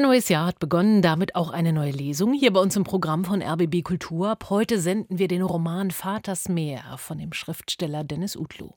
Ein 0.00 0.04
neues 0.04 0.30
Jahr 0.30 0.46
hat 0.46 0.58
begonnen, 0.58 1.02
damit 1.02 1.34
auch 1.34 1.50
eine 1.50 1.74
neue 1.74 1.90
Lesung 1.90 2.32
hier 2.32 2.54
bei 2.54 2.60
uns 2.60 2.74
im 2.74 2.84
Programm 2.84 3.26
von 3.26 3.42
RBB 3.42 3.82
Kultur. 3.82 4.30
Ab 4.30 4.46
heute 4.48 4.80
senden 4.80 5.18
wir 5.18 5.28
den 5.28 5.42
Roman 5.42 5.90
Vaters 5.90 6.48
Meer 6.48 6.96
von 6.96 7.18
dem 7.18 7.34
Schriftsteller 7.34 8.02
Dennis 8.02 8.34
Utlu. 8.34 8.70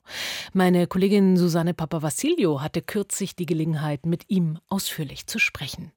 Meine 0.52 0.86
Kollegin 0.86 1.38
Susanne 1.38 1.72
Papavassilio 1.72 2.60
hatte 2.60 2.82
kürzlich 2.82 3.34
die 3.34 3.46
Gelegenheit, 3.46 4.04
mit 4.04 4.28
ihm 4.28 4.58
ausführlich 4.68 5.26
zu 5.26 5.38
sprechen. 5.38 5.92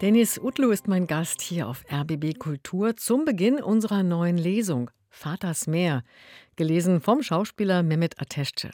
Dennis 0.00 0.38
Utlu 0.38 0.70
ist 0.70 0.86
mein 0.86 1.08
Gast 1.08 1.42
hier 1.42 1.66
auf 1.66 1.84
RBB 1.90 2.38
Kultur 2.38 2.94
zum 2.94 3.24
Beginn 3.24 3.60
unserer 3.60 4.04
neuen 4.04 4.38
Lesung 4.38 4.92
Vaters 5.10 5.66
Meer, 5.66 6.04
gelesen 6.54 7.00
vom 7.00 7.24
Schauspieler 7.24 7.82
Mehmet 7.82 8.20
Ateşçi. 8.20 8.70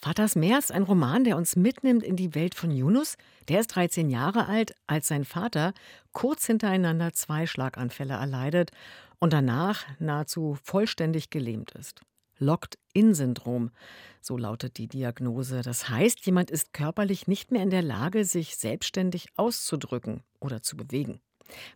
Vaters 0.00 0.36
Meer 0.36 0.58
ist 0.58 0.70
ein 0.70 0.84
Roman, 0.84 1.24
der 1.24 1.36
uns 1.36 1.56
mitnimmt 1.56 2.04
in 2.04 2.14
die 2.14 2.36
Welt 2.36 2.54
von 2.54 2.70
Yunus. 2.70 3.16
Der 3.48 3.60
ist 3.60 3.74
13 3.74 4.10
Jahre 4.10 4.46
alt, 4.46 4.74
als 4.86 5.08
sein 5.08 5.24
Vater 5.24 5.72
kurz 6.12 6.46
hintereinander 6.46 7.12
zwei 7.12 7.46
Schlaganfälle 7.46 8.14
erleidet 8.14 8.70
und 9.18 9.32
danach 9.32 9.84
nahezu 9.98 10.56
vollständig 10.62 11.30
gelähmt 11.30 11.72
ist. 11.72 12.02
Locked-in-Syndrom, 12.38 13.72
so 14.20 14.36
lautet 14.36 14.78
die 14.78 14.86
Diagnose. 14.86 15.62
Das 15.62 15.88
heißt, 15.88 16.24
jemand 16.26 16.52
ist 16.52 16.72
körperlich 16.72 17.26
nicht 17.26 17.50
mehr 17.50 17.64
in 17.64 17.70
der 17.70 17.82
Lage, 17.82 18.24
sich 18.24 18.56
selbstständig 18.56 19.26
auszudrücken 19.34 20.22
oder 20.38 20.62
zu 20.62 20.76
bewegen. 20.76 21.20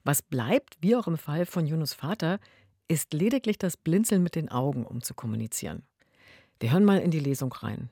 Was 0.04 0.22
bleibt, 0.22 0.76
wie 0.80 0.94
auch 0.94 1.08
im 1.08 1.18
Fall 1.18 1.44
von 1.44 1.66
Yunus 1.66 1.94
Vater, 1.94 2.38
ist 2.86 3.12
lediglich 3.12 3.58
das 3.58 3.76
Blinzeln 3.76 4.22
mit 4.22 4.36
den 4.36 4.48
Augen, 4.48 4.86
um 4.86 5.02
zu 5.02 5.14
kommunizieren. 5.14 5.82
Wir 6.60 6.70
hören 6.70 6.84
mal 6.84 7.00
in 7.00 7.10
die 7.10 7.18
Lesung 7.18 7.52
rein. 7.52 7.90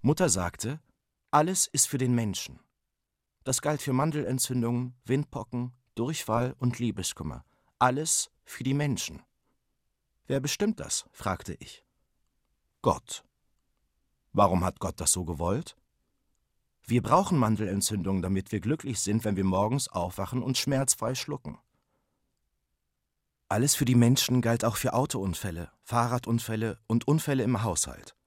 Mutter 0.00 0.28
sagte, 0.28 0.80
alles 1.32 1.66
ist 1.66 1.88
für 1.88 1.98
den 1.98 2.14
Menschen. 2.14 2.60
Das 3.42 3.62
galt 3.62 3.82
für 3.82 3.92
Mandelentzündungen, 3.92 4.94
Windpocken, 5.04 5.72
Durchfall 5.96 6.54
und 6.58 6.78
Liebeskummer. 6.78 7.44
Alles 7.80 8.30
für 8.44 8.62
die 8.62 8.74
Menschen. 8.74 9.22
Wer 10.26 10.38
bestimmt 10.40 10.78
das? 10.78 11.06
fragte 11.10 11.54
ich. 11.54 11.84
Gott. 12.80 13.24
Warum 14.32 14.64
hat 14.64 14.78
Gott 14.78 15.00
das 15.00 15.10
so 15.10 15.24
gewollt? 15.24 15.76
Wir 16.86 17.02
brauchen 17.02 17.36
Mandelentzündungen, 17.36 18.22
damit 18.22 18.52
wir 18.52 18.60
glücklich 18.60 19.00
sind, 19.00 19.24
wenn 19.24 19.36
wir 19.36 19.44
morgens 19.44 19.88
aufwachen 19.88 20.42
und 20.42 20.56
schmerzfrei 20.56 21.14
schlucken. 21.14 21.58
Alles 23.48 23.74
für 23.74 23.84
die 23.84 23.94
Menschen 23.94 24.42
galt 24.42 24.64
auch 24.64 24.76
für 24.76 24.92
Autounfälle, 24.92 25.72
Fahrradunfälle 25.82 26.78
und 26.86 27.08
Unfälle 27.08 27.42
im 27.42 27.62
Haushalt. 27.62 28.17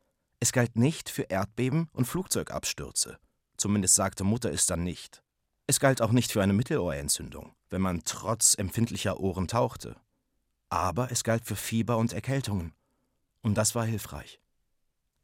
Es 0.41 0.51
galt 0.51 0.75
nicht 0.75 1.11
für 1.11 1.21
Erdbeben 1.21 1.87
und 1.93 2.05
Flugzeugabstürze. 2.05 3.19
Zumindest 3.57 3.93
sagte 3.93 4.23
Mutter 4.23 4.51
es 4.51 4.65
dann 4.65 4.83
nicht. 4.83 5.21
Es 5.67 5.79
galt 5.79 6.01
auch 6.01 6.11
nicht 6.11 6.31
für 6.31 6.41
eine 6.41 6.51
Mittelohrentzündung, 6.51 7.53
wenn 7.69 7.81
man 7.81 8.01
trotz 8.05 8.55
empfindlicher 8.57 9.19
Ohren 9.19 9.47
tauchte. 9.47 9.95
Aber 10.69 11.11
es 11.11 11.23
galt 11.23 11.45
für 11.45 11.55
Fieber 11.55 11.97
und 11.97 12.11
Erkältungen. 12.11 12.73
Und 13.43 13.53
das 13.53 13.75
war 13.75 13.85
hilfreich. 13.85 14.41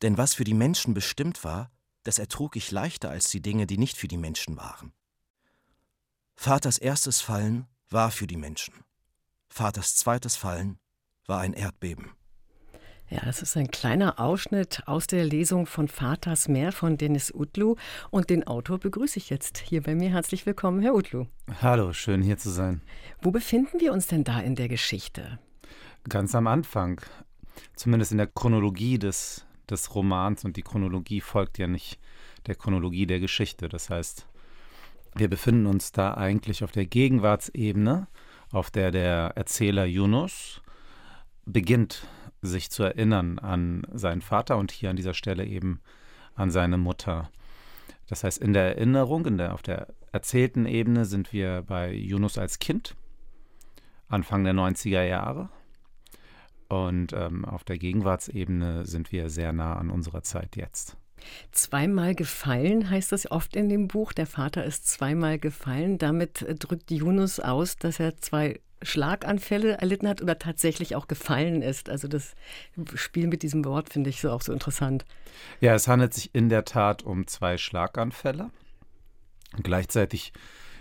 Denn 0.03 0.19
was 0.19 0.35
für 0.35 0.43
die 0.43 0.53
Menschen 0.53 0.93
bestimmt 0.93 1.43
war, 1.43 1.71
das 2.03 2.19
ertrug 2.19 2.55
ich 2.55 2.69
leichter 2.69 3.09
als 3.09 3.31
die 3.31 3.41
Dinge, 3.41 3.65
die 3.65 3.79
nicht 3.79 3.97
für 3.97 4.07
die 4.07 4.17
Menschen 4.17 4.55
waren. 4.55 4.93
Vaters 6.35 6.77
erstes 6.77 7.21
Fallen 7.21 7.65
war 7.89 8.11
für 8.11 8.27
die 8.27 8.37
Menschen. 8.37 8.85
Vaters 9.49 9.95
zweites 9.95 10.35
Fallen 10.35 10.77
war 11.25 11.39
ein 11.39 11.53
Erdbeben. 11.53 12.16
Ja, 13.09 13.21
das 13.23 13.41
ist 13.41 13.55
ein 13.55 13.71
kleiner 13.71 14.19
Ausschnitt 14.19 14.83
aus 14.85 15.07
der 15.07 15.23
Lesung 15.23 15.65
von 15.65 15.87
Vaters 15.87 16.49
Meer 16.49 16.73
von 16.73 16.97
Dennis 16.97 17.33
Utlu. 17.33 17.75
Und 18.09 18.29
den 18.29 18.45
Autor 18.45 18.79
begrüße 18.79 19.17
ich 19.17 19.29
jetzt 19.29 19.59
hier 19.59 19.81
bei 19.81 19.95
mir. 19.95 20.09
Herzlich 20.09 20.45
willkommen, 20.45 20.81
Herr 20.81 20.93
Utlu. 20.93 21.25
Hallo, 21.61 21.93
schön 21.93 22.21
hier 22.21 22.37
zu 22.37 22.49
sein. 22.49 22.81
Wo 23.21 23.31
befinden 23.31 23.79
wir 23.79 23.93
uns 23.93 24.07
denn 24.07 24.25
da 24.25 24.41
in 24.41 24.55
der 24.55 24.67
Geschichte? 24.67 25.39
Ganz 26.09 26.35
am 26.35 26.47
Anfang, 26.47 26.99
zumindest 27.77 28.11
in 28.11 28.17
der 28.17 28.27
Chronologie 28.27 28.99
des, 28.99 29.45
des 29.69 29.95
Romans. 29.95 30.43
Und 30.43 30.57
die 30.57 30.63
Chronologie 30.63 31.21
folgt 31.21 31.59
ja 31.59 31.67
nicht 31.67 32.01
der 32.45 32.55
Chronologie 32.55 33.07
der 33.07 33.21
Geschichte. 33.21 33.69
Das 33.69 33.89
heißt, 33.89 34.27
wir 35.15 35.29
befinden 35.29 35.65
uns 35.65 35.93
da 35.93 36.15
eigentlich 36.15 36.61
auf 36.61 36.73
der 36.73 36.85
Gegenwartsebene, 36.85 38.07
auf 38.51 38.69
der 38.69 38.91
der 38.91 39.31
Erzähler 39.35 39.85
Yunus 39.85 40.61
beginnt 41.45 42.05
sich 42.47 42.69
zu 42.69 42.83
erinnern 42.83 43.39
an 43.39 43.83
seinen 43.93 44.21
Vater 44.21 44.57
und 44.57 44.71
hier 44.71 44.89
an 44.89 44.95
dieser 44.95 45.13
Stelle 45.13 45.45
eben 45.45 45.79
an 46.35 46.51
seine 46.51 46.77
Mutter. 46.77 47.29
Das 48.07 48.23
heißt, 48.23 48.37
in 48.37 48.53
der 48.53 48.75
Erinnerung, 48.75 49.25
in 49.25 49.37
der, 49.37 49.53
auf 49.53 49.61
der 49.61 49.87
erzählten 50.11 50.65
Ebene 50.65 51.05
sind 51.05 51.33
wir 51.33 51.63
bei 51.63 51.91
Yunus 51.91 52.37
als 52.37 52.59
Kind, 52.59 52.95
Anfang 54.07 54.43
der 54.43 54.53
90er 54.53 55.03
Jahre. 55.03 55.49
Und 56.69 57.13
ähm, 57.13 57.45
auf 57.45 57.63
der 57.63 57.77
Gegenwartsebene 57.77 58.85
sind 58.85 59.11
wir 59.11 59.29
sehr 59.29 59.53
nah 59.53 59.75
an 59.75 59.89
unserer 59.89 60.21
Zeit 60.21 60.55
jetzt. 60.55 60.97
Zweimal 61.51 62.13
gefallen 62.13 62.89
heißt 62.89 63.11
das 63.11 63.29
oft 63.31 63.55
in 63.55 63.69
dem 63.69 63.87
Buch. 63.87 64.13
Der 64.13 64.27
Vater 64.27 64.63
ist 64.63 64.87
zweimal 64.87 65.39
gefallen. 65.39 65.97
Damit 65.97 66.45
drückt 66.59 66.91
Yunus 66.91 67.39
aus, 67.39 67.77
dass 67.77 67.99
er 67.99 68.17
zwei 68.17 68.59
Schlaganfälle 68.81 69.77
erlitten 69.77 70.07
hat 70.07 70.21
oder 70.21 70.37
tatsächlich 70.37 70.95
auch 70.95 71.07
gefallen 71.07 71.61
ist. 71.61 71.89
Also 71.89 72.07
das 72.07 72.35
Spiel 72.95 73.27
mit 73.27 73.43
diesem 73.43 73.65
Wort 73.65 73.89
finde 73.89 74.09
ich 74.09 74.21
so 74.21 74.31
auch 74.31 74.41
so 74.41 74.53
interessant. 74.53 75.05
Ja, 75.61 75.73
es 75.73 75.87
handelt 75.87 76.13
sich 76.13 76.33
in 76.33 76.49
der 76.49 76.65
Tat 76.65 77.03
um 77.03 77.27
zwei 77.27 77.57
Schlaganfälle. 77.57 78.51
gleichzeitig 79.63 80.33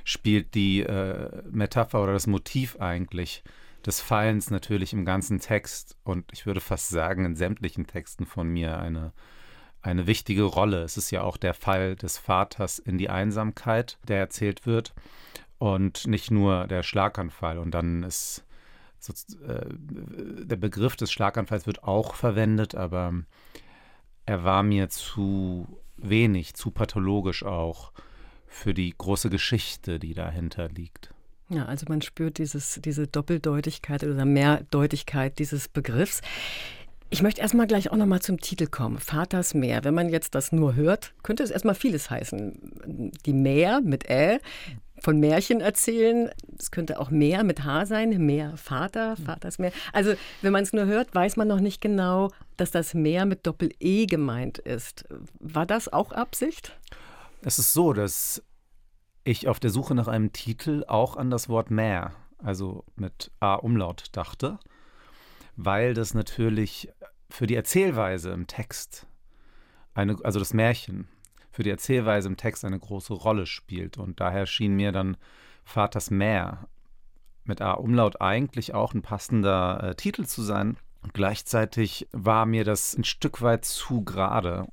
spielt 0.04 0.54
die 0.54 0.82
äh, 0.82 1.42
Metapher 1.50 2.02
oder 2.02 2.12
das 2.12 2.26
Motiv 2.26 2.76
eigentlich 2.80 3.42
des 3.84 4.00
Fallens 4.00 4.50
natürlich 4.50 4.92
im 4.92 5.04
ganzen 5.04 5.40
Text 5.40 5.96
und 6.02 6.24
ich 6.32 6.46
würde 6.46 6.60
fast 6.60 6.88
sagen 6.88 7.24
in 7.24 7.36
sämtlichen 7.36 7.86
Texten 7.86 8.26
von 8.26 8.48
mir 8.48 8.78
eine, 8.78 9.12
eine 9.80 10.06
wichtige 10.06 10.42
Rolle. 10.42 10.82
Es 10.82 10.96
ist 10.96 11.10
ja 11.10 11.22
auch 11.22 11.36
der 11.36 11.54
Fall 11.54 11.96
des 11.96 12.18
Vaters 12.18 12.78
in 12.78 12.98
die 12.98 13.10
Einsamkeit, 13.10 13.98
der 14.06 14.18
erzählt 14.18 14.66
wird 14.66 14.92
und 15.58 16.06
nicht 16.06 16.30
nur 16.30 16.66
der 16.66 16.82
Schlaganfall. 16.82 17.58
Und 17.58 17.72
dann 17.72 18.02
ist 18.02 18.44
so, 18.98 19.12
äh, 19.46 19.66
der 19.70 20.56
Begriff 20.56 20.96
des 20.96 21.12
Schlaganfalls 21.12 21.66
wird 21.66 21.84
auch 21.84 22.14
verwendet, 22.14 22.74
aber 22.74 23.14
er 24.24 24.44
war 24.44 24.62
mir 24.62 24.88
zu 24.88 25.80
wenig, 25.96 26.54
zu 26.54 26.70
pathologisch 26.70 27.44
auch 27.44 27.92
für 28.46 28.74
die 28.74 28.94
große 28.96 29.30
Geschichte, 29.30 29.98
die 29.98 30.14
dahinter 30.14 30.68
liegt. 30.68 31.12
Ja, 31.48 31.66
also 31.66 31.86
man 31.88 32.02
spürt 32.02 32.38
dieses, 32.38 32.80
diese 32.82 33.06
Doppeldeutigkeit 33.06 34.02
oder 34.02 34.24
Mehrdeutigkeit 34.24 35.38
dieses 35.38 35.68
Begriffs. 35.68 36.20
Ich 37.08 37.22
möchte 37.22 37.40
erstmal 37.40 37.68
gleich 37.68 37.92
auch 37.92 37.96
nochmal 37.96 38.20
zum 38.20 38.40
Titel 38.40 38.66
kommen. 38.66 38.98
Vaters 38.98 39.54
Meer. 39.54 39.84
Wenn 39.84 39.94
man 39.94 40.08
jetzt 40.08 40.34
das 40.34 40.50
nur 40.50 40.74
hört, 40.74 41.14
könnte 41.22 41.44
es 41.44 41.50
erstmal 41.52 41.76
vieles 41.76 42.10
heißen. 42.10 43.12
Die 43.24 43.32
Meer 43.32 43.80
mit 43.80 44.10
Ä, 44.10 44.40
von 45.00 45.20
Märchen 45.20 45.60
erzählen. 45.60 46.30
Es 46.58 46.70
könnte 46.70 46.98
auch 47.00 47.10
Meer 47.10 47.44
mit 47.44 47.64
H 47.64 47.86
sein, 47.86 48.10
Meer 48.24 48.56
Vater, 48.56 49.16
Vaters 49.16 49.58
Meer. 49.58 49.72
Also 49.92 50.14
wenn 50.42 50.52
man 50.52 50.62
es 50.62 50.72
nur 50.72 50.86
hört, 50.86 51.14
weiß 51.14 51.36
man 51.36 51.48
noch 51.48 51.60
nicht 51.60 51.80
genau, 51.80 52.30
dass 52.56 52.70
das 52.70 52.94
Meer 52.94 53.26
mit 53.26 53.46
Doppel-E 53.46 54.06
gemeint 54.06 54.58
ist. 54.58 55.04
War 55.38 55.66
das 55.66 55.92
auch 55.92 56.12
Absicht? 56.12 56.78
Es 57.42 57.58
ist 57.58 57.72
so, 57.72 57.92
dass 57.92 58.42
ich 59.24 59.48
auf 59.48 59.60
der 59.60 59.70
Suche 59.70 59.94
nach 59.94 60.08
einem 60.08 60.32
Titel 60.32 60.84
auch 60.86 61.16
an 61.16 61.30
das 61.30 61.48
Wort 61.48 61.70
Meer, 61.70 62.12
also 62.38 62.84
mit 62.94 63.30
A-Umlaut, 63.40 64.04
dachte, 64.12 64.58
weil 65.56 65.94
das 65.94 66.14
natürlich 66.14 66.88
für 67.28 67.46
die 67.46 67.56
Erzählweise 67.56 68.30
im 68.30 68.46
Text, 68.46 69.06
eine, 69.94 70.16
also 70.22 70.38
das 70.38 70.54
Märchen, 70.54 71.08
für 71.56 71.62
die 71.62 71.70
Erzählweise 71.70 72.28
im 72.28 72.36
Text 72.36 72.66
eine 72.66 72.78
große 72.78 73.14
Rolle 73.14 73.46
spielt. 73.46 73.96
Und 73.96 74.20
daher 74.20 74.44
schien 74.44 74.76
mir 74.76 74.92
dann 74.92 75.16
Vaters 75.64 76.10
Meer 76.10 76.68
mit 77.44 77.62
A-Umlaut 77.62 78.20
eigentlich 78.20 78.74
auch 78.74 78.92
ein 78.92 79.00
passender 79.00 79.82
äh, 79.82 79.94
Titel 79.94 80.26
zu 80.26 80.42
sein. 80.42 80.76
Und 81.02 81.14
gleichzeitig 81.14 82.08
war 82.12 82.44
mir 82.44 82.64
das 82.64 82.94
ein 82.98 83.04
Stück 83.04 83.40
weit 83.40 83.64
zu 83.64 84.04
gerade. 84.04 84.66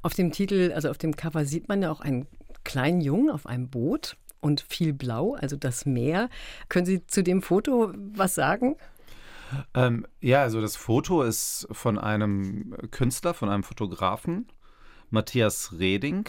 Auf 0.00 0.14
dem 0.14 0.32
Titel, 0.32 0.72
also 0.74 0.88
auf 0.88 0.96
dem 0.96 1.16
Cover 1.16 1.44
sieht 1.44 1.68
man 1.68 1.82
ja 1.82 1.90
auch 1.90 2.00
einen 2.00 2.26
kleinen 2.64 3.02
Jungen 3.02 3.28
auf 3.28 3.44
einem 3.44 3.68
Boot 3.68 4.16
und 4.40 4.62
viel 4.62 4.94
Blau, 4.94 5.34
also 5.34 5.56
das 5.56 5.84
Meer. 5.84 6.30
Können 6.70 6.86
Sie 6.86 7.06
zu 7.06 7.22
dem 7.22 7.42
Foto 7.42 7.92
was 7.94 8.34
sagen? 8.34 8.76
Ähm, 9.74 10.06
ja, 10.22 10.40
also 10.40 10.62
das 10.62 10.76
Foto 10.76 11.22
ist 11.22 11.68
von 11.70 11.98
einem 11.98 12.74
Künstler, 12.90 13.34
von 13.34 13.50
einem 13.50 13.64
Fotografen, 13.64 14.46
Matthias 15.10 15.72
Reding. 15.78 16.28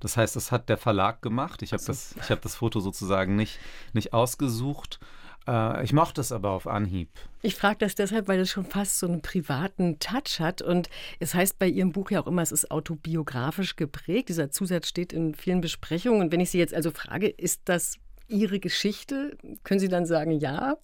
Das 0.00 0.16
heißt, 0.16 0.36
das 0.36 0.52
hat 0.52 0.68
der 0.68 0.76
Verlag 0.76 1.22
gemacht. 1.22 1.62
Ich 1.62 1.72
habe 1.72 1.82
das, 1.84 2.14
hab 2.28 2.42
das 2.42 2.54
Foto 2.54 2.80
sozusagen 2.80 3.36
nicht, 3.36 3.58
nicht 3.92 4.12
ausgesucht. 4.12 5.00
Äh, 5.46 5.84
ich 5.84 5.92
mochte 5.92 6.20
es 6.20 6.32
aber 6.32 6.50
auf 6.50 6.66
Anhieb. 6.66 7.08
Ich 7.42 7.54
frage 7.54 7.78
das 7.78 7.94
deshalb, 7.94 8.28
weil 8.28 8.40
es 8.40 8.50
schon 8.50 8.64
fast 8.64 8.98
so 8.98 9.06
einen 9.06 9.22
privaten 9.22 9.98
Touch 9.98 10.40
hat. 10.40 10.62
Und 10.62 10.88
es 11.18 11.34
heißt 11.34 11.58
bei 11.58 11.68
Ihrem 11.68 11.92
Buch 11.92 12.10
ja 12.10 12.22
auch 12.22 12.26
immer, 12.26 12.42
es 12.42 12.52
ist 12.52 12.70
autobiografisch 12.70 13.76
geprägt. 13.76 14.28
Dieser 14.28 14.50
Zusatz 14.50 14.88
steht 14.88 15.12
in 15.12 15.34
vielen 15.34 15.60
Besprechungen. 15.60 16.20
Und 16.20 16.32
wenn 16.32 16.40
ich 16.40 16.50
Sie 16.50 16.58
jetzt 16.58 16.74
also 16.74 16.90
frage, 16.90 17.28
ist 17.28 17.62
das 17.64 17.98
Ihre 18.28 18.60
Geschichte? 18.60 19.36
Können 19.62 19.80
Sie 19.80 19.88
dann 19.88 20.06
sagen, 20.06 20.32
ja? 20.32 20.76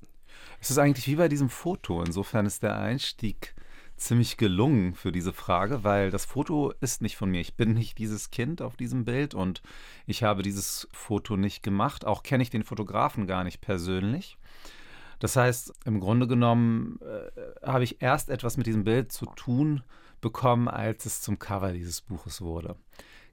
Es 0.61 0.71
ist 0.71 0.79
eigentlich 0.79 1.09
wie 1.09 1.17
bei 1.17 1.29
diesem 1.29 1.51
Foto. 1.51 2.03
Insofern 2.03 2.47
ist 2.47 2.63
der 2.63 2.79
Einstieg 2.79 3.55
ziemlich 4.05 4.37
gelungen 4.37 4.95
für 4.95 5.13
diese 5.13 5.33
Frage, 5.33 5.85
weil 5.85 6.11
das 6.11 6.25
Foto 6.25 6.73
ist 6.81 7.03
nicht 7.03 7.17
von 7.17 7.31
mir. 7.31 7.41
Ich 7.41 7.57
bin 7.57 7.75
nicht 7.75 7.99
dieses 7.99 8.31
Kind 8.31 8.63
auf 8.63 8.77
diesem 8.77 9.05
Bild 9.05 9.35
und 9.35 9.63
ich 10.07 10.23
habe 10.23 10.43
dieses 10.43 10.89
Foto 10.93 11.37
nicht 11.37 11.63
gemacht. 11.63 12.05
Auch 12.05 12.23
kenne 12.23 12.43
ich 12.43 12.51
den 12.51 12.65
Fotografen 12.65 13.27
gar 13.27 13.45
nicht 13.45 13.61
persönlich. 13.61 14.39
Das 15.19 15.37
heißt, 15.37 15.73
im 15.85 16.01
Grunde 16.01 16.27
genommen 16.27 16.99
äh, 17.01 17.67
habe 17.67 17.85
ich 17.85 18.03
erst 18.03 18.29
etwas 18.29 18.57
mit 18.57 18.67
diesem 18.67 18.85
Bild 18.85 19.13
zu 19.13 19.27
tun 19.27 19.83
bekommen, 20.21 20.69
als 20.69 21.07
es 21.07 21.21
zum 21.21 21.39
Cover 21.39 21.73
dieses 21.73 22.01
Buches 22.01 22.41
wurde. 22.41 22.77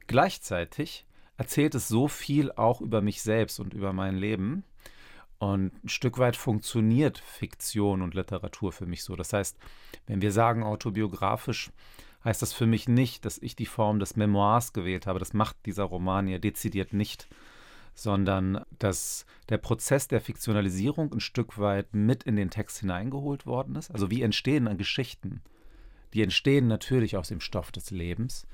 Gleichzeitig 0.07 1.05
erzählt 1.37 1.73
es 1.73 1.87
so 1.87 2.07
viel 2.07 2.51
auch 2.51 2.81
über 2.81 3.01
mich 3.01 3.21
selbst 3.21 3.59
und 3.59 3.73
über 3.73 3.93
mein 3.93 4.15
Leben. 4.15 4.63
Und 5.39 5.73
ein 5.83 5.89
Stück 5.89 6.17
weit 6.17 6.35
funktioniert 6.35 7.17
Fiktion 7.17 8.01
und 8.01 8.13
Literatur 8.13 8.71
für 8.71 8.85
mich 8.85 9.03
so. 9.03 9.15
Das 9.15 9.33
heißt, 9.33 9.57
wenn 10.07 10.21
wir 10.21 10.31
sagen 10.31 10.63
autobiografisch, 10.63 11.71
heißt 12.25 12.41
das 12.41 12.53
für 12.53 12.67
mich 12.67 12.89
nicht, 12.89 13.23
dass 13.25 13.37
ich 13.37 13.55
die 13.55 13.65
Form 13.65 13.99
des 13.99 14.17
Memoirs 14.17 14.73
gewählt 14.73 15.07
habe. 15.07 15.19
Das 15.19 15.33
macht 15.33 15.55
dieser 15.65 15.85
Roman 15.85 16.27
ja 16.27 16.39
dezidiert 16.39 16.93
nicht 16.93 17.29
sondern 17.99 18.63
dass 18.77 19.25
der 19.49 19.57
Prozess 19.57 20.07
der 20.07 20.21
Fiktionalisierung 20.21 21.13
ein 21.13 21.19
Stück 21.19 21.57
weit 21.57 21.93
mit 21.93 22.23
in 22.23 22.37
den 22.37 22.49
Text 22.49 22.79
hineingeholt 22.79 23.45
worden 23.45 23.75
ist. 23.75 23.91
Also 23.91 24.09
wie 24.09 24.21
entstehen 24.21 24.65
dann 24.65 24.77
Geschichten? 24.77 25.41
Die 26.13 26.23
entstehen 26.23 26.67
natürlich 26.67 27.17
aus 27.17 27.27
dem 27.27 27.41
Stoff 27.41 27.71
des 27.71 27.91
Lebens. 27.91 28.47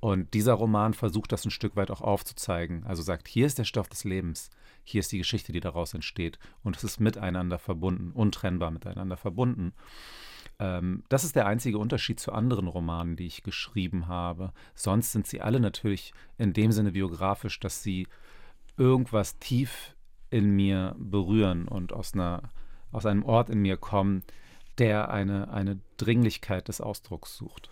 Und 0.00 0.34
dieser 0.34 0.54
Roman 0.54 0.94
versucht 0.94 1.32
das 1.32 1.44
ein 1.44 1.50
Stück 1.50 1.74
weit 1.74 1.90
auch 1.90 2.02
aufzuzeigen. 2.02 2.84
Also 2.84 3.02
sagt, 3.02 3.28
hier 3.28 3.46
ist 3.46 3.58
der 3.58 3.64
Stoff 3.64 3.88
des 3.88 4.04
Lebens, 4.04 4.50
hier 4.84 5.00
ist 5.00 5.12
die 5.12 5.18
Geschichte, 5.18 5.52
die 5.52 5.60
daraus 5.60 5.94
entsteht. 5.94 6.38
Und 6.62 6.76
es 6.76 6.84
ist 6.84 7.00
miteinander 7.00 7.58
verbunden, 7.58 8.12
untrennbar 8.12 8.70
miteinander 8.70 9.16
verbunden. 9.16 9.72
Ähm, 10.58 11.04
das 11.08 11.24
ist 11.24 11.36
der 11.36 11.46
einzige 11.46 11.78
Unterschied 11.78 12.20
zu 12.20 12.32
anderen 12.32 12.68
Romanen, 12.68 13.16
die 13.16 13.26
ich 13.26 13.42
geschrieben 13.42 14.08
habe. 14.08 14.52
Sonst 14.74 15.12
sind 15.12 15.26
sie 15.26 15.40
alle 15.40 15.60
natürlich 15.60 16.12
in 16.38 16.52
dem 16.52 16.72
Sinne 16.72 16.92
biografisch, 16.92 17.60
dass 17.60 17.82
sie 17.82 18.06
irgendwas 18.76 19.38
tief 19.38 19.94
in 20.30 20.50
mir 20.50 20.96
berühren 20.98 21.68
und 21.68 21.92
aus, 21.92 22.14
einer, 22.14 22.50
aus 22.90 23.06
einem 23.06 23.24
Ort 23.24 23.50
in 23.50 23.60
mir 23.60 23.76
kommen, 23.76 24.22
der 24.78 25.10
eine, 25.10 25.52
eine 25.52 25.78
Dringlichkeit 25.98 26.68
des 26.68 26.80
Ausdrucks 26.80 27.36
sucht. 27.36 27.70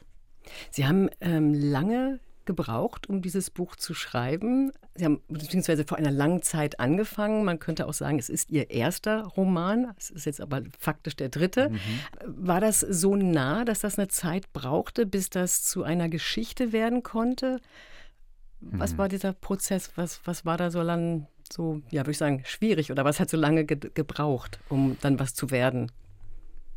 Sie 0.70 0.86
haben 0.86 1.08
ähm, 1.20 1.54
lange 1.54 2.20
gebraucht, 2.46 3.08
um 3.08 3.22
dieses 3.22 3.50
Buch 3.50 3.76
zu 3.76 3.94
schreiben. 3.94 4.72
Sie 4.94 5.04
haben 5.04 5.20
beziehungsweise 5.28 5.84
vor 5.84 5.98
einer 5.98 6.10
langen 6.10 6.42
Zeit 6.42 6.80
angefangen. 6.80 7.44
Man 7.44 7.58
könnte 7.58 7.86
auch 7.86 7.94
sagen, 7.94 8.18
es 8.18 8.28
ist 8.28 8.50
Ihr 8.50 8.70
erster 8.70 9.24
Roman. 9.24 9.92
Es 9.98 10.10
ist 10.10 10.26
jetzt 10.26 10.40
aber 10.40 10.62
faktisch 10.78 11.16
der 11.16 11.28
dritte. 11.28 11.70
Mhm. 11.70 11.78
War 12.26 12.60
das 12.60 12.80
so 12.80 13.16
nah, 13.16 13.64
dass 13.64 13.80
das 13.80 13.98
eine 13.98 14.08
Zeit 14.08 14.52
brauchte, 14.52 15.06
bis 15.06 15.30
das 15.30 15.62
zu 15.62 15.82
einer 15.82 16.08
Geschichte 16.08 16.72
werden 16.72 17.02
konnte? 17.02 17.60
Was 18.60 18.92
mhm. 18.92 18.98
war 18.98 19.08
dieser 19.08 19.32
Prozess? 19.32 19.92
Was, 19.96 20.20
was 20.24 20.44
war 20.44 20.56
da 20.56 20.70
so 20.70 20.82
lang, 20.82 21.26
so, 21.50 21.80
ja, 21.90 22.02
würde 22.02 22.12
ich 22.12 22.18
sagen, 22.18 22.42
schwierig 22.44 22.90
oder 22.90 23.04
was 23.04 23.20
hat 23.20 23.30
so 23.30 23.36
lange 23.36 23.64
ge 23.64 23.78
gebraucht, 23.94 24.60
um 24.68 24.96
dann 25.00 25.18
was 25.18 25.34
zu 25.34 25.50
werden? 25.50 25.90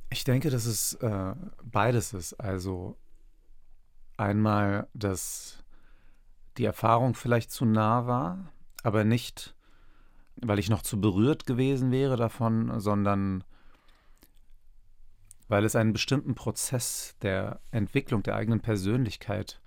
Ich 0.10 0.24
denke, 0.24 0.50
dass 0.50 0.66
es 0.66 0.94
äh, 0.96 1.34
beides 1.64 2.14
ist. 2.14 2.34
Also 2.34 2.96
einmal, 4.24 4.88
dass 4.94 5.64
die 6.58 6.66
Erfahrung 6.66 7.14
vielleicht 7.14 7.52
zu 7.52 7.66
nah 7.66 8.08
war, 8.08 8.52
aber 8.84 9.04
nicht, 9.04 9.56
weil 10.38 10.60
ich 10.60 10.70
noch 10.70 10.82
zu 10.82 11.00
berührt 11.00 11.46
gewesen 11.46 11.92
wäre 11.92 12.16
davon, 12.16 12.80
sondern 12.80 13.44
weil 15.48 15.66
es 15.66 15.76
einen 15.76 15.94
bestimmten 15.94 16.36
Prozess 16.36 17.16
der 17.22 17.60
Entwicklung 17.72 18.24
der 18.24 18.36
eigenen 18.36 18.62
Persönlichkeit 18.62 19.62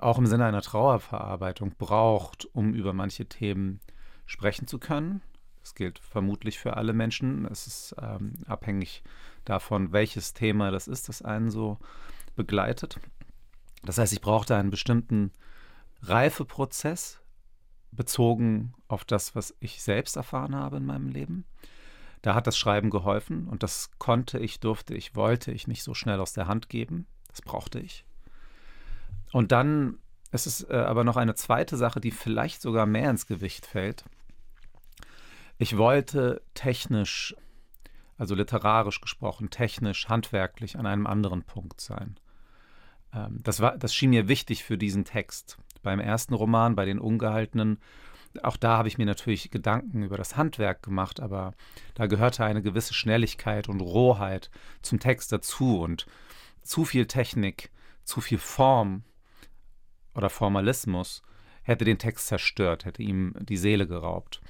auch 0.00 0.18
im 0.18 0.26
Sinne 0.26 0.46
einer 0.46 0.62
Trauerverarbeitung 0.62 1.74
braucht, 1.78 2.46
um 2.54 2.74
über 2.74 2.92
manche 2.92 3.26
Themen 3.26 3.80
sprechen 4.26 4.66
zu 4.66 4.78
können. 4.78 5.22
Das 5.60 5.76
gilt 5.76 6.00
vermutlich 6.00 6.58
für 6.58 6.76
alle 6.76 6.92
Menschen. 6.92 7.46
Es 7.46 7.68
ist 7.68 7.94
ähm, 8.02 8.32
abhängig 8.46 9.04
davon, 9.44 9.92
welches 9.92 10.34
Thema 10.34 10.72
das 10.72 10.88
ist, 10.88 11.08
das 11.08 11.22
einen 11.22 11.50
so 11.50 11.78
begleitet. 12.34 12.98
Das 13.84 13.98
heißt, 13.98 14.12
ich 14.12 14.20
brauchte 14.20 14.56
einen 14.56 14.70
bestimmten 14.70 15.32
Reifeprozess 16.02 17.20
bezogen 17.90 18.74
auf 18.88 19.04
das, 19.04 19.34
was 19.34 19.54
ich 19.60 19.82
selbst 19.82 20.16
erfahren 20.16 20.54
habe 20.54 20.78
in 20.78 20.86
meinem 20.86 21.08
Leben. 21.08 21.44
Da 22.22 22.34
hat 22.34 22.46
das 22.46 22.56
Schreiben 22.56 22.90
geholfen 22.90 23.48
und 23.48 23.62
das 23.62 23.90
konnte 23.98 24.38
ich, 24.38 24.60
durfte 24.60 24.94
ich, 24.94 25.16
wollte 25.16 25.50
ich 25.52 25.66
nicht 25.66 25.82
so 25.82 25.92
schnell 25.92 26.20
aus 26.20 26.32
der 26.32 26.46
Hand 26.46 26.68
geben. 26.68 27.06
Das 27.28 27.42
brauchte 27.42 27.80
ich. 27.80 28.04
Und 29.32 29.50
dann 29.50 29.98
ist 30.30 30.46
es 30.46 30.68
äh, 30.68 30.74
aber 30.74 31.04
noch 31.04 31.16
eine 31.16 31.34
zweite 31.34 31.76
Sache, 31.76 32.00
die 32.00 32.10
vielleicht 32.10 32.62
sogar 32.62 32.86
mehr 32.86 33.10
ins 33.10 33.26
Gewicht 33.26 33.66
fällt. 33.66 34.04
Ich 35.58 35.76
wollte 35.76 36.42
technisch, 36.54 37.34
also 38.18 38.34
literarisch 38.34 39.00
gesprochen, 39.00 39.50
technisch, 39.50 40.08
handwerklich 40.08 40.78
an 40.78 40.86
einem 40.86 41.06
anderen 41.06 41.42
Punkt 41.42 41.80
sein. 41.80 42.18
Ähm, 43.14 43.38
das, 43.42 43.60
war, 43.60 43.76
das 43.76 43.94
schien 43.94 44.10
mir 44.10 44.28
wichtig 44.28 44.64
für 44.64 44.78
diesen 44.78 45.04
Text. 45.04 45.58
Beim 45.82 46.00
ersten 46.00 46.34
Roman, 46.34 46.76
bei 46.76 46.84
den 46.84 46.98
Ungehaltenen, 46.98 47.78
auch 48.42 48.56
da 48.56 48.78
habe 48.78 48.88
ich 48.88 48.98
mir 48.98 49.06
natürlich 49.06 49.50
Gedanken 49.50 50.02
über 50.02 50.16
das 50.16 50.36
Handwerk 50.36 50.82
gemacht, 50.82 51.20
aber 51.20 51.54
da 51.94 52.06
gehörte 52.06 52.44
eine 52.44 52.62
gewisse 52.62 52.94
Schnelligkeit 52.94 53.68
und 53.68 53.80
Rohheit 53.80 54.50
zum 54.80 55.00
Text 55.00 55.32
dazu 55.32 55.80
und 55.80 56.06
zu 56.62 56.84
viel 56.84 57.06
Technik, 57.06 57.70
zu 58.04 58.20
viel 58.20 58.38
Form 58.38 59.04
oder 60.14 60.30
Formalismus 60.30 61.22
hätte 61.62 61.84
den 61.84 61.98
Text 61.98 62.26
zerstört, 62.26 62.84
hätte 62.84 63.02
ihm 63.02 63.34
die 63.40 63.56
Seele 63.56 63.86
geraubt. 63.86 64.40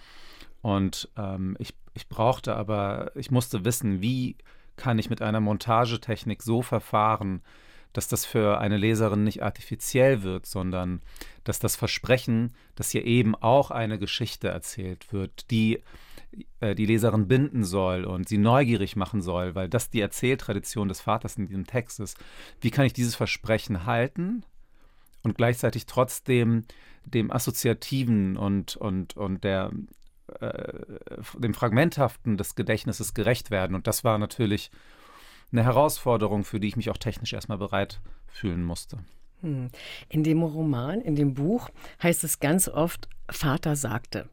Und 0.62 1.10
ähm, 1.16 1.56
ich, 1.58 1.74
ich 1.94 2.08
brauchte 2.08 2.54
aber, 2.54 3.12
ich 3.16 3.30
musste 3.30 3.64
wissen, 3.64 4.00
wie 4.00 4.36
kann 4.76 4.98
ich 4.98 5.10
mit 5.10 5.20
einer 5.20 5.40
Montagetechnik 5.40 6.42
so 6.42 6.62
verfahren, 6.62 7.42
dass 7.92 8.08
das 8.08 8.24
für 8.24 8.58
eine 8.58 8.76
Leserin 8.76 9.24
nicht 9.24 9.42
artifiziell 9.42 10.22
wird, 10.22 10.46
sondern 10.46 11.02
dass 11.44 11.58
das 11.58 11.76
Versprechen, 11.76 12.52
dass 12.74 12.90
hier 12.90 13.04
eben 13.04 13.34
auch 13.34 13.70
eine 13.70 13.98
Geschichte 13.98 14.48
erzählt 14.48 15.12
wird, 15.12 15.50
die 15.50 15.82
äh, 16.60 16.74
die 16.74 16.86
Leserin 16.86 17.28
binden 17.28 17.64
soll 17.64 18.05
und 18.05 18.28
sie 18.28 18.38
neugierig 18.38 18.96
machen 18.96 19.20
soll, 19.20 19.55
weil 19.55 19.69
das 19.69 19.90
die 19.90 20.00
Erzähltradition 20.00 20.88
des 20.88 21.00
Vaters 21.00 21.36
in 21.36 21.46
diesem 21.46 21.67
Text 21.67 22.00
ist. 22.00 22.17
Wie 22.60 22.70
kann 22.70 22.86
ich 22.86 22.93
dieses 22.93 23.14
Versprechen 23.14 23.84
halten 23.84 24.44
und 25.22 25.36
gleichzeitig 25.36 25.86
trotzdem 25.86 26.64
dem 27.05 27.31
Assoziativen 27.31 28.36
und, 28.36 28.76
und, 28.76 29.17
und 29.17 29.44
der, 29.44 29.72
äh, 30.40 30.82
dem 31.38 31.55
Fragmenthaften 31.55 32.36
des 32.36 32.55
Gedächtnisses 32.55 33.14
gerecht 33.14 33.50
werden. 33.50 33.74
Und 33.74 33.86
das 33.86 34.05
war 34.05 34.19
natürlich 34.19 34.70
eine 35.52 35.64
Herausforderung, 35.64 36.44
für 36.44 36.60
die 36.60 36.68
ich 36.68 36.76
mich 36.76 36.90
auch 36.90 36.96
technisch 36.96 37.32
erstmal 37.32 37.58
bereit 37.58 38.00
fühlen 38.26 38.64
musste. 38.64 38.98
Hm. 39.42 39.70
In 40.08 40.24
dem 40.24 40.42
Roman, 40.42 41.00
in 41.00 41.16
dem 41.16 41.34
Buch 41.34 41.68
heißt 42.02 42.24
es 42.24 42.40
ganz 42.40 42.68
oft, 42.68 43.08
Vater 43.28 43.76
sagte. 43.76 44.28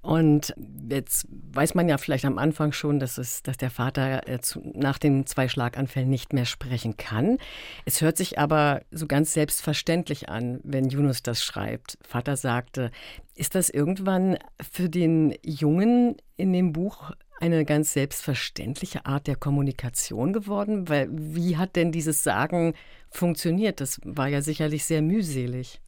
Und 0.00 0.54
jetzt 0.88 1.26
weiß 1.30 1.74
man 1.74 1.88
ja 1.88 1.98
vielleicht 1.98 2.24
am 2.24 2.38
Anfang 2.38 2.72
schon, 2.72 3.00
dass, 3.00 3.18
es, 3.18 3.42
dass 3.42 3.56
der 3.56 3.70
Vater 3.70 4.26
äh, 4.28 4.38
nach 4.74 4.98
den 4.98 5.26
zwei 5.26 5.48
Schlaganfällen 5.48 6.08
nicht 6.08 6.32
mehr 6.32 6.44
sprechen 6.44 6.96
kann. 6.96 7.38
Es 7.84 8.00
hört 8.00 8.16
sich 8.16 8.38
aber 8.38 8.82
so 8.90 9.06
ganz 9.06 9.32
selbstverständlich 9.32 10.28
an, 10.28 10.60
wenn 10.62 10.88
Yunus 10.88 11.22
das 11.22 11.42
schreibt. 11.42 11.98
Vater 12.02 12.36
sagte, 12.36 12.90
ist 13.34 13.54
das 13.54 13.68
irgendwann 13.68 14.38
für 14.60 14.88
den 14.88 15.34
Jungen 15.42 16.16
in 16.36 16.52
dem 16.52 16.72
Buch 16.72 17.12
eine 17.44 17.66
ganz 17.66 17.92
selbstverständliche 17.92 19.04
Art 19.04 19.26
der 19.26 19.36
Kommunikation 19.36 20.32
geworden? 20.32 20.88
Weil 20.88 21.08
wie 21.10 21.58
hat 21.58 21.76
denn 21.76 21.92
dieses 21.92 22.22
Sagen 22.22 22.74
funktioniert? 23.10 23.80
Das 23.82 24.00
war 24.02 24.28
ja 24.28 24.40
sicherlich 24.40 24.84
sehr 24.84 25.02
mühselig. 25.02 25.80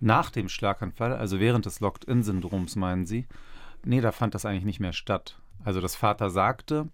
Nach 0.00 0.30
dem 0.30 0.48
Schlaganfall, 0.48 1.12
also 1.12 1.38
während 1.38 1.66
des 1.66 1.78
Locked-In-Syndroms, 1.78 2.74
meinen 2.74 3.06
Sie? 3.06 3.26
Nee, 3.84 4.00
da 4.00 4.10
fand 4.10 4.34
das 4.34 4.44
eigentlich 4.44 4.64
nicht 4.64 4.80
mehr 4.80 4.92
statt. 4.92 5.38
Also 5.62 5.80
das 5.80 5.94
Vater 5.94 6.28
sagte, 6.28 6.88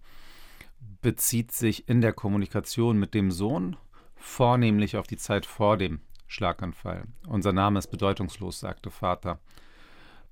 bezieht 1.01 1.53
sich 1.53 1.89
in 1.89 2.03
der 2.03 2.13
Kommunikation 2.13 2.99
mit 2.99 3.15
dem 3.15 3.31
Sohn 3.31 3.77
vornehmlich 4.17 4.97
auf 4.99 5.07
die 5.07 5.17
Zeit 5.17 5.47
vor 5.47 5.79
dem 5.79 6.01
Schlaganfall. 6.27 7.05
Unser 7.29 7.53
Name 7.53 7.79
ist 7.79 7.87
bedeutungslos, 7.87 8.61
sagte 8.61 8.91
Vater. 8.91 9.39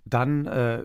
Dann 0.04 0.46
äh, 0.46 0.82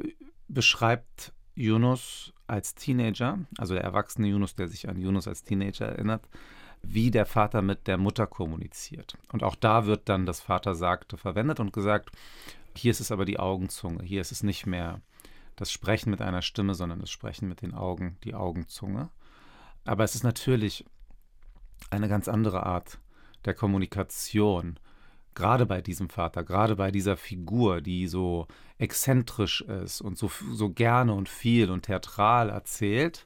beschreibt 0.47 1.33
Yunus 1.55 2.33
als 2.49 2.75
Teenager, 2.75 3.39
also 3.57 3.73
der 3.73 3.83
erwachsene 3.83 4.27
Yunus, 4.27 4.55
der 4.55 4.67
sich 4.67 4.89
an 4.89 4.99
Yunus 4.99 5.27
als 5.27 5.43
Teenager 5.43 5.85
erinnert, 5.85 6.27
wie 6.81 7.11
der 7.11 7.25
Vater 7.25 7.61
mit 7.61 7.87
der 7.87 7.97
Mutter 7.97 8.27
kommuniziert. 8.27 9.17
Und 9.31 9.43
auch 9.43 9.55
da 9.55 9.85
wird 9.85 10.07
dann 10.07 10.25
das 10.25 10.39
Vater 10.39 10.75
sagte 10.75 11.17
verwendet 11.17 11.59
und 11.59 11.73
gesagt, 11.73 12.11
hier 12.75 12.91
ist 12.91 13.01
es 13.01 13.11
aber 13.11 13.25
die 13.25 13.39
Augenzunge, 13.39 14.03
hier 14.03 14.21
ist 14.21 14.31
es 14.31 14.43
nicht 14.43 14.65
mehr 14.65 15.01
das 15.55 15.71
Sprechen 15.71 16.09
mit 16.09 16.21
einer 16.21 16.41
Stimme, 16.41 16.73
sondern 16.73 16.99
das 16.99 17.09
Sprechen 17.09 17.49
mit 17.49 17.61
den 17.61 17.73
Augen, 17.73 18.17
die 18.23 18.33
Augenzunge. 18.33 19.09
Aber 19.83 20.03
es 20.05 20.15
ist 20.15 20.23
natürlich 20.23 20.85
eine 21.89 22.07
ganz 22.07 22.27
andere 22.27 22.65
Art 22.65 22.99
der 23.45 23.53
Kommunikation, 23.53 24.79
gerade 25.39 25.65
bei 25.65 25.81
diesem 25.81 26.09
Vater, 26.09 26.43
gerade 26.43 26.75
bei 26.75 26.91
dieser 26.91 27.15
Figur, 27.15 27.79
die 27.79 28.07
so 28.07 28.47
exzentrisch 28.77 29.61
ist 29.61 30.01
und 30.01 30.17
so, 30.17 30.29
so 30.51 30.69
gerne 30.69 31.13
und 31.13 31.29
viel 31.29 31.71
und 31.71 31.83
theatral 31.83 32.49
erzählt 32.49 33.25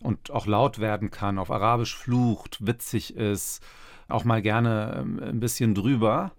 und 0.00 0.30
auch 0.30 0.46
laut 0.46 0.78
werden 0.78 1.10
kann, 1.10 1.38
auf 1.38 1.50
Arabisch 1.50 1.96
flucht, 1.96 2.66
witzig 2.66 3.16
ist, 3.16 3.64
auch 4.08 4.24
mal 4.24 4.42
gerne 4.42 4.98
ähm, 4.98 5.18
ein 5.22 5.40
bisschen 5.40 5.74
drüber, 5.74 6.32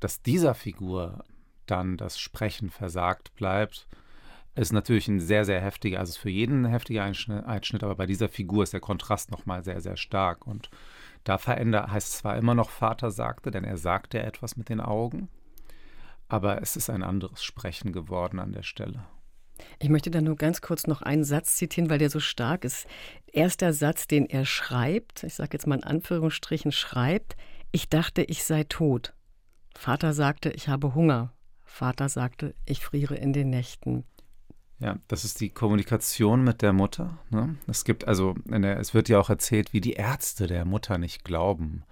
dass 0.00 0.22
dieser 0.22 0.54
Figur 0.54 1.22
dann 1.66 1.98
das 1.98 2.18
Sprechen 2.18 2.70
versagt 2.70 3.34
bleibt, 3.34 3.86
ist 4.54 4.72
natürlich 4.72 5.08
ein 5.08 5.20
sehr, 5.20 5.44
sehr 5.44 5.60
heftiger, 5.60 5.98
also 5.98 6.18
für 6.18 6.30
jeden 6.30 6.64
ein 6.64 6.70
heftiger 6.70 7.04
Einschnitt, 7.04 7.84
aber 7.84 7.96
bei 7.96 8.06
dieser 8.06 8.30
Figur 8.30 8.62
ist 8.62 8.72
der 8.72 8.80
Kontrast 8.80 9.30
nochmal 9.30 9.62
sehr, 9.62 9.82
sehr 9.82 9.96
stark. 9.96 10.46
Und 10.46 10.70
da 11.24 11.38
verändert, 11.38 11.90
heißt 11.90 12.12
zwar 12.12 12.36
immer 12.36 12.54
noch 12.54 12.70
Vater 12.70 13.10
sagte, 13.10 13.50
denn 13.50 13.64
er 13.64 13.76
sagte 13.76 14.22
etwas 14.22 14.56
mit 14.56 14.68
den 14.68 14.80
Augen, 14.80 15.28
aber 16.28 16.62
es 16.62 16.76
ist 16.76 16.90
ein 16.90 17.02
anderes 17.02 17.42
Sprechen 17.42 17.92
geworden 17.92 18.38
an 18.38 18.52
der 18.52 18.62
Stelle. 18.62 19.04
Ich 19.78 19.88
möchte 19.88 20.10
da 20.10 20.20
nur 20.20 20.36
ganz 20.36 20.60
kurz 20.60 20.86
noch 20.86 21.02
einen 21.02 21.24
Satz 21.24 21.56
zitieren, 21.56 21.90
weil 21.90 21.98
der 21.98 22.10
so 22.10 22.20
stark 22.20 22.64
ist. 22.64 22.86
Erster 23.26 23.72
Satz, 23.72 24.06
den 24.06 24.26
er 24.26 24.44
schreibt, 24.44 25.22
ich 25.22 25.34
sage 25.34 25.50
jetzt 25.52 25.66
mal 25.66 25.76
in 25.76 25.84
Anführungsstrichen, 25.84 26.72
schreibt, 26.72 27.36
ich 27.70 27.88
dachte, 27.88 28.22
ich 28.22 28.44
sei 28.44 28.64
tot. 28.64 29.14
Vater 29.76 30.12
sagte, 30.12 30.50
ich 30.50 30.68
habe 30.68 30.94
Hunger. 30.94 31.32
Vater 31.64 32.08
sagte, 32.08 32.54
ich 32.66 32.84
friere 32.84 33.14
in 33.14 33.32
den 33.32 33.50
Nächten. 33.50 34.04
Ja, 34.82 34.98
das 35.06 35.24
ist 35.24 35.40
die 35.40 35.50
Kommunikation 35.50 36.42
mit 36.42 36.60
der 36.60 36.72
Mutter. 36.72 37.16
Ne? 37.30 37.54
Es 37.68 37.84
gibt 37.84 38.08
also, 38.08 38.34
der, 38.46 38.80
es 38.80 38.94
wird 38.94 39.08
ja 39.08 39.20
auch 39.20 39.30
erzählt, 39.30 39.72
wie 39.72 39.80
die 39.80 39.92
Ärzte 39.92 40.48
der 40.48 40.64
Mutter 40.64 40.98
nicht 40.98 41.24
glauben, 41.24 41.84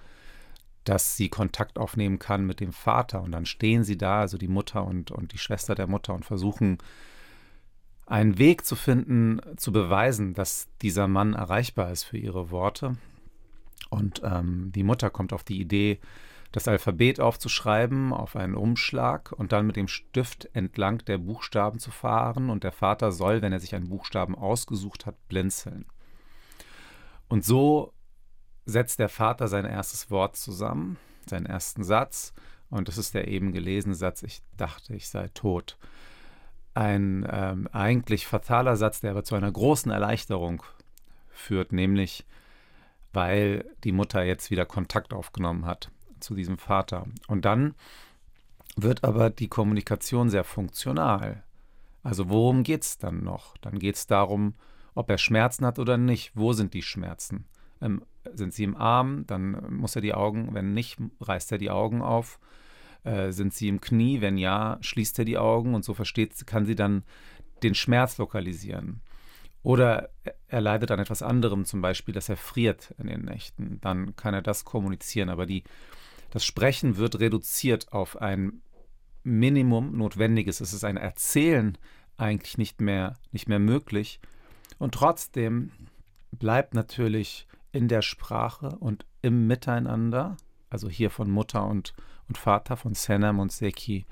dass 0.82 1.16
sie 1.16 1.28
Kontakt 1.28 1.78
aufnehmen 1.78 2.18
kann 2.18 2.44
mit 2.44 2.59
dem 2.59 2.73
Vater. 2.73 3.23
Und 3.23 3.30
dann 3.30 3.47
stehen 3.47 3.85
sie 3.85 3.97
da, 3.97 4.18
also 4.23 4.38
die 4.38 4.49
Mutter 4.49 4.85
und, 4.85 5.12
und 5.12 5.32
die 5.32 5.38
Schwester 5.38 5.76
der 5.76 5.87
Mutter, 5.87 6.14
und 6.14 6.25
versuchen 6.25 6.78
einen 8.06 8.38
Weg 8.38 8.66
zu 8.66 8.75
finden, 8.75 9.40
zu 9.56 9.70
beweisen, 9.70 10.35
dass 10.35 10.66
dieser 10.82 11.06
Mann 11.06 11.35
erreichbar 11.35 11.92
ist 11.92 12.02
für 12.02 12.18
ihre 12.18 12.50
Worte. 12.50 12.97
Und 13.88 14.20
ähm, 14.25 14.73
die 14.75 14.82
Mutter 14.82 15.11
kommt 15.11 15.32
auf 15.32 15.44
die 15.44 15.61
Idee, 15.61 16.00
das 16.52 16.66
Alphabet 16.66 17.21
aufzuschreiben 17.21 18.12
auf 18.12 18.35
einen 18.35 18.54
Umschlag 18.54 19.33
und 19.33 19.52
dann 19.52 19.66
mit 19.66 19.76
dem 19.76 19.88
Stift 19.88 20.49
entlang 20.52 20.99
der 21.04 21.19
Buchstaben 21.19 21.78
zu 21.78 21.90
fahren 21.90 22.50
und 22.50 22.64
der 22.64 22.73
Vater 22.73 23.12
soll, 23.12 23.40
wenn 23.40 23.52
er 23.52 23.61
sich 23.61 23.75
einen 23.75 23.88
Buchstaben 23.88 24.35
ausgesucht 24.35 25.07
hat, 25.07 25.16
blinzeln. 25.28 25.87
Und 27.28 27.45
so 27.45 27.92
setzt 28.66 28.99
der 28.99 29.09
Vater 29.09 29.47
sein 29.47 29.64
erstes 29.64 30.11
Wort 30.11 30.37
zusammen, 30.37 30.97
seinen 31.26 31.47
ersten 31.47 31.85
Satz 31.85 32.33
und 32.69 32.88
das 32.88 32.99
ist 32.99 33.14
der 33.14 33.28
eben 33.28 33.52
gelesene 33.52 33.95
Satz, 33.95 34.23
ich 34.23 34.42
dachte, 34.57 34.95
ich 34.95 35.09
sei 35.09 35.28
tot. 35.35 35.78
Ein 36.75 37.26
ähm, 37.30 37.69
eigentlich 37.73 38.26
fataler 38.26 38.76
Satz, 38.76 39.00
der 39.00 39.12
aber 39.12 39.25
zu 39.25 39.35
einer 39.35 39.50
großen 39.50 39.90
Erleichterung 39.90 40.62
führt, 41.28 41.73
nämlich 41.73 42.26
weil 43.12 43.69
die 43.83 43.90
Mutter 43.90 44.23
jetzt 44.23 44.52
wieder 44.52 44.66
Kontakt 44.66 45.12
aufgenommen 45.12 45.66
hat 45.66 45.90
zu 46.21 46.35
diesem 46.35 46.59
Vater. 46.59 47.07
Und 47.29 47.45
dann 47.45 47.75
wird 48.77 49.05
aber 49.05 49.31
die 49.31 49.49
Kommunikation 49.49 50.31
sehr 50.31 50.45
funktional. 50.45 51.43
Also 52.03 52.29
worum 52.29 52.62
geht 52.62 52.83
es 52.83 52.99
dann 52.99 53.23
noch? 53.25 53.57
Dann 53.59 53.79
geht 53.79 53.97
es 53.97 54.07
darum, 54.07 54.55
ob 54.95 55.11
er 55.11 55.19
Schmerzen 55.19 55.67
hat 55.67 55.79
oder 55.79 55.99
nicht. 55.99 56.33
Wo 56.35 56.53
sind 56.53 56.75
die 56.75 56.83
Schmerzen? 56.83 57.45
Ähm, 57.81 58.03
sind 58.33 58.55
sie 58.55 58.65
im 58.65 58.77
Arm? 58.77 59.27
Dann 59.27 59.75
muss 59.75 59.97
er 59.97 60.03
die 60.03 60.15
Augen, 60.15 60.55
wenn 60.55 60.75
nicht, 60.75 60.99
reißt 61.21 61.53
er 61.53 61.59
die 61.59 61.71
Augen 61.71 62.03
auf. 62.03 62.39
Äh, 63.05 63.33
sind 63.33 63.55
sie 63.55 63.69
im 63.69 63.81
Knie? 63.81 64.21
Wenn 64.21 64.37
ja, 64.37 64.79
schließt 64.81 65.19
er 65.19 65.25
die 65.25 65.39
Augen 65.39 65.75
und 65.75 65.85
so 65.85 65.95
versteht, 65.95 66.47
kann 66.47 66.67
sie 66.67 66.75
dann 66.75 67.03
den 67.62 67.75
Schmerz 67.75 68.19
lokalisieren. 68.19 69.00
Oder 69.62 70.09
er 70.49 70.61
leidet 70.61 70.91
an 70.91 70.99
etwas 70.99 71.23
anderem, 71.23 71.67
zum 71.67 71.83
Beispiel, 71.83 72.15
dass 72.15 72.31
er 72.31 72.37
friert 72.37 72.95
in 72.99 73.09
den 73.09 73.27
Nächten. 73.27 73.79
Dann 73.83 74.17
kann 74.17 74.33
er 74.33 74.43
das 74.43 74.65
kommunizieren. 74.65 75.29
Aber 75.29 75.45
die 75.45 75.65
das 76.30 76.44
Sprechen 76.44 76.96
wird 76.96 77.20
reduziert 77.20 77.92
auf 77.92 78.20
ein 78.20 78.62
Minimum 79.22 79.96
Notwendiges. 79.96 80.60
Es 80.60 80.72
ist 80.72 80.84
ein 80.84 80.96
Erzählen 80.96 81.76
eigentlich 82.16 82.58
nicht 82.58 82.80
mehr, 82.80 83.18
nicht 83.32 83.49
mehr 83.49 83.58
möglich. 83.58 84.20
Und 84.78 84.94
trotzdem 84.94 85.72
bleibt 86.30 86.75
natürlich 86.75 87.46
in 87.72 87.88
der 87.88 88.02
Sprache 88.02 88.76
und 88.78 89.04
im 89.22 89.46
Miteinander, 89.46 90.37
also 90.70 90.88
hier 90.88 91.10
von 91.10 91.30
Mutter 91.30 91.66
und, 91.66 91.94
und 92.28 92.38
Vater, 92.38 92.76
von 92.76 92.94
Senam 92.94 93.38
und 93.38 93.52
Seki, 93.52 94.06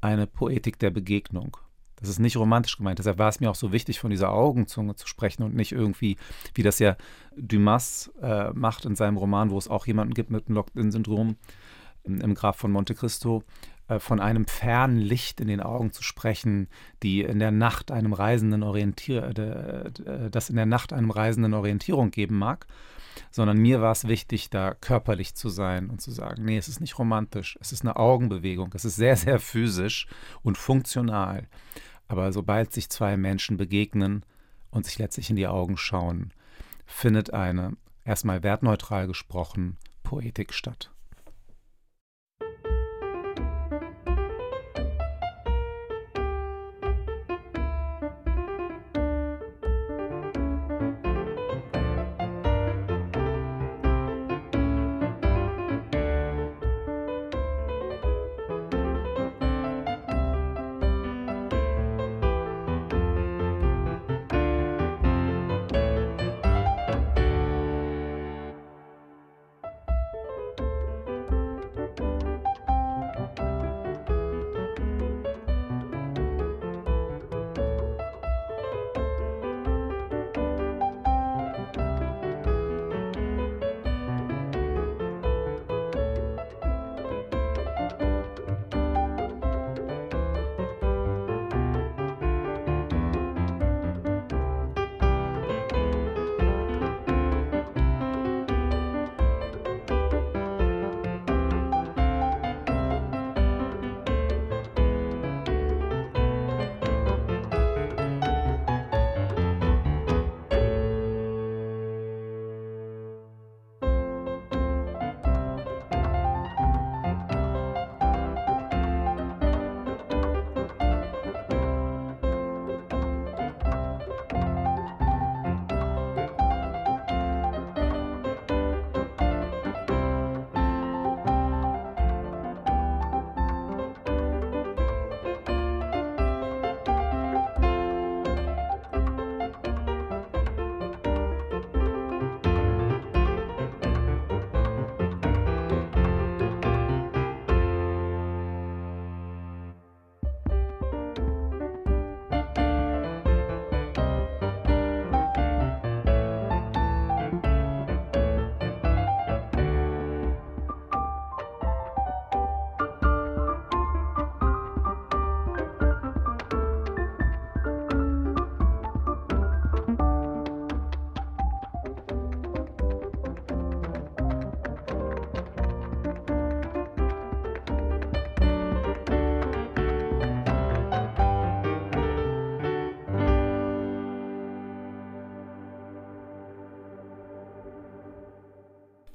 eine 0.00 0.26
Poetik 0.26 0.78
der 0.78 0.90
Begegnung. 0.90 1.56
Das 2.00 2.08
ist 2.08 2.18
nicht 2.18 2.36
romantisch 2.36 2.76
gemeint. 2.76 2.98
Deshalb 2.98 3.18
war 3.18 3.28
es 3.28 3.40
mir 3.40 3.50
auch 3.50 3.54
so 3.54 3.72
wichtig, 3.72 3.98
von 3.98 4.10
dieser 4.10 4.32
Augenzunge 4.32 4.94
zu 4.94 5.06
sprechen 5.06 5.42
und 5.42 5.54
nicht 5.54 5.72
irgendwie, 5.72 6.16
wie 6.54 6.62
das 6.62 6.78
ja 6.78 6.96
Dumas 7.36 8.12
äh, 8.22 8.50
macht 8.52 8.84
in 8.84 8.94
seinem 8.94 9.16
Roman, 9.16 9.50
wo 9.50 9.58
es 9.58 9.68
auch 9.68 9.86
jemanden 9.86 10.14
gibt 10.14 10.30
mit 10.30 10.46
einem 10.46 10.56
Locked-In-Syndrom 10.56 11.36
im, 12.04 12.20
im 12.20 12.34
Graf 12.34 12.56
von 12.56 12.70
Monte 12.70 12.94
Cristo, 12.94 13.42
äh, 13.88 13.98
von 13.98 14.20
einem 14.20 14.46
fernen 14.46 14.98
Licht 14.98 15.40
in 15.40 15.48
den 15.48 15.60
Augen 15.60 15.92
zu 15.92 16.02
sprechen, 16.02 16.68
die 17.02 17.22
in 17.22 17.38
der 17.38 17.50
Nacht 17.50 17.90
einem 17.90 18.12
Reisenden 18.12 18.62
Orientier, 18.62 19.24
äh, 19.24 20.30
das 20.30 20.50
in 20.50 20.56
der 20.56 20.66
Nacht 20.66 20.92
einem 20.92 21.10
Reisenden 21.10 21.54
Orientierung 21.54 22.10
geben 22.10 22.38
mag. 22.38 22.66
Sondern 23.32 23.58
mir 23.58 23.80
war 23.80 23.90
es 23.90 24.06
wichtig, 24.06 24.48
da 24.48 24.74
körperlich 24.74 25.34
zu 25.34 25.48
sein 25.48 25.90
und 25.90 26.00
zu 26.00 26.12
sagen, 26.12 26.44
nee, 26.44 26.56
es 26.56 26.68
ist 26.68 26.80
nicht 26.80 27.00
romantisch, 27.00 27.58
es 27.60 27.72
ist 27.72 27.82
eine 27.82 27.96
Augenbewegung, 27.96 28.70
es 28.74 28.84
ist 28.84 28.94
sehr, 28.94 29.16
sehr 29.16 29.40
physisch 29.40 30.06
und 30.42 30.56
funktional. 30.56 31.48
Aber 32.08 32.32
sobald 32.32 32.72
sich 32.72 32.88
zwei 32.88 33.16
Menschen 33.16 33.56
begegnen 33.56 34.24
und 34.70 34.86
sich 34.86 34.98
letztlich 34.98 35.30
in 35.30 35.36
die 35.36 35.46
Augen 35.46 35.76
schauen, 35.76 36.32
findet 36.86 37.32
eine, 37.32 37.76
erstmal 38.04 38.42
wertneutral 38.42 39.06
gesprochen, 39.06 39.76
Poetik 40.02 40.54
statt. 40.54 40.90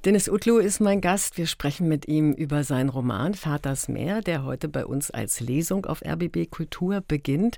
Dennis 0.04 0.28
Utlu 0.28 0.58
ist 0.58 0.80
mein 0.80 1.00
Gast. 1.00 1.38
Wir 1.38 1.46
sprechen 1.46 1.88
mit 1.88 2.06
ihm 2.08 2.34
über 2.34 2.62
seinen 2.62 2.90
Roman 2.90 3.32
Vaters 3.32 3.88
Meer, 3.88 4.20
der 4.20 4.44
heute 4.44 4.68
bei 4.68 4.84
uns 4.84 5.10
als 5.10 5.40
Lesung 5.40 5.86
auf 5.86 6.02
RBB 6.04 6.50
Kultur 6.50 7.00
beginnt. 7.00 7.56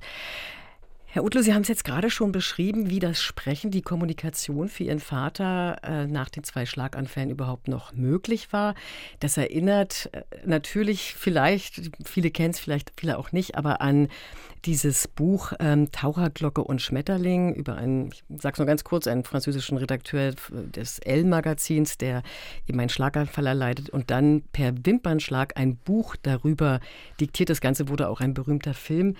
Herr 1.16 1.24
Utlu, 1.24 1.40
Sie 1.40 1.54
haben 1.54 1.62
es 1.62 1.68
jetzt 1.68 1.84
gerade 1.84 2.10
schon 2.10 2.30
beschrieben, 2.30 2.90
wie 2.90 2.98
das 2.98 3.22
Sprechen, 3.22 3.70
die 3.70 3.80
Kommunikation 3.80 4.68
für 4.68 4.84
Ihren 4.84 5.00
Vater 5.00 5.78
äh, 5.82 6.06
nach 6.06 6.28
den 6.28 6.44
zwei 6.44 6.66
Schlaganfällen 6.66 7.30
überhaupt 7.30 7.68
noch 7.68 7.94
möglich 7.94 8.52
war. 8.52 8.74
Das 9.20 9.38
erinnert 9.38 10.10
äh, 10.12 10.24
natürlich 10.44 11.14
vielleicht, 11.14 11.90
viele 12.04 12.30
kennen 12.30 12.50
es 12.50 12.60
vielleicht, 12.60 12.92
viele 12.98 13.16
auch 13.16 13.32
nicht, 13.32 13.54
aber 13.54 13.80
an 13.80 14.08
dieses 14.66 15.08
Buch 15.08 15.54
ähm, 15.58 15.90
Taucherglocke 15.90 16.62
und 16.62 16.82
Schmetterling 16.82 17.54
über 17.54 17.76
einen, 17.76 18.12
ich 18.12 18.22
sage 18.36 18.52
es 18.52 18.58
nur 18.58 18.66
ganz 18.66 18.84
kurz, 18.84 19.06
einen 19.06 19.24
französischen 19.24 19.78
Redakteur 19.78 20.34
des 20.50 20.98
Elle-Magazins, 20.98 21.96
der 21.96 22.24
eben 22.66 22.78
einen 22.78 22.90
Schlaganfall 22.90 23.46
erleidet 23.46 23.88
und 23.88 24.10
dann 24.10 24.42
per 24.52 24.74
Wimpernschlag 24.84 25.56
ein 25.56 25.76
Buch 25.76 26.14
darüber 26.20 26.80
diktiert. 27.18 27.48
Das 27.48 27.62
Ganze 27.62 27.88
wurde 27.88 28.10
auch 28.10 28.20
ein 28.20 28.34
berühmter 28.34 28.74
Film. 28.74 29.16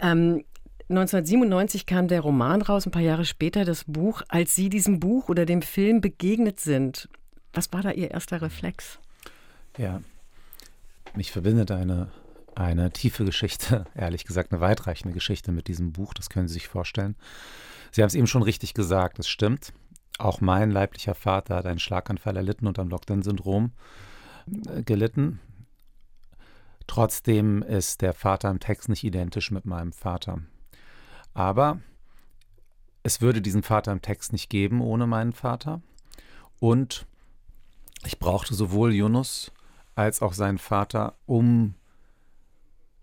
Ähm, 0.00 0.44
1997 0.92 1.86
kam 1.86 2.08
der 2.08 2.20
Roman 2.20 2.62
raus, 2.62 2.86
ein 2.86 2.90
paar 2.92 3.02
Jahre 3.02 3.24
später 3.24 3.64
das 3.64 3.84
Buch. 3.84 4.22
Als 4.28 4.54
Sie 4.54 4.68
diesem 4.68 5.00
Buch 5.00 5.28
oder 5.28 5.46
dem 5.46 5.62
Film 5.62 6.00
begegnet 6.00 6.60
sind, 6.60 7.08
was 7.52 7.72
war 7.72 7.82
da 7.82 7.92
Ihr 7.92 8.10
erster 8.10 8.42
Reflex? 8.42 8.98
Ja, 9.78 10.02
mich 11.14 11.32
verbindet 11.32 11.70
eine, 11.70 12.08
eine 12.54 12.90
tiefe 12.90 13.24
Geschichte, 13.24 13.86
ehrlich 13.94 14.24
gesagt, 14.24 14.52
eine 14.52 14.60
weitreichende 14.60 15.14
Geschichte 15.14 15.52
mit 15.52 15.68
diesem 15.68 15.92
Buch, 15.92 16.14
das 16.14 16.28
können 16.28 16.48
Sie 16.48 16.54
sich 16.54 16.68
vorstellen. 16.68 17.16
Sie 17.90 18.02
haben 18.02 18.08
es 18.08 18.14
eben 18.14 18.26
schon 18.26 18.42
richtig 18.42 18.74
gesagt, 18.74 19.18
es 19.18 19.28
stimmt. 19.28 19.72
Auch 20.18 20.40
mein 20.40 20.70
leiblicher 20.70 21.14
Vater 21.14 21.56
hat 21.56 21.66
einen 21.66 21.78
Schlaganfall 21.78 22.36
erlitten 22.36 22.66
und 22.66 22.78
am 22.78 22.88
Lockdown-Syndrom 22.88 23.72
äh, 24.68 24.82
gelitten. 24.82 25.40
Trotzdem 26.86 27.62
ist 27.62 28.02
der 28.02 28.12
Vater 28.12 28.50
im 28.50 28.60
Text 28.60 28.88
nicht 28.88 29.04
identisch 29.04 29.50
mit 29.50 29.64
meinem 29.64 29.92
Vater. 29.92 30.42
Aber 31.34 31.80
es 33.02 33.20
würde 33.20 33.42
diesen 33.42 33.62
Vater 33.62 33.92
im 33.92 34.02
Text 34.02 34.32
nicht 34.32 34.48
geben 34.48 34.80
ohne 34.80 35.06
meinen 35.06 35.32
Vater. 35.32 35.80
Und 36.60 37.06
ich 38.04 38.18
brauchte 38.18 38.54
sowohl 38.54 38.92
Yunus 38.92 39.52
als 39.94 40.22
auch 40.22 40.32
seinen 40.32 40.58
Vater, 40.58 41.16
um 41.26 41.74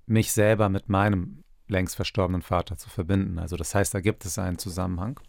mich 0.06 0.32
selber 0.32 0.70
mit 0.70 0.90
meinem 0.90 1.44
längst 1.68 1.96
verstorbenen 1.96 2.42
Vater 2.42 2.78
zu 2.78 2.90
verbinden. 2.90 3.38
Also 3.38 3.56
das 3.56 3.76
heißt, 3.76 3.94
da 3.94 4.00
gibt 4.00 4.26
es 4.26 4.40
einen 4.40 4.58
Zusammenhang. 4.58 5.20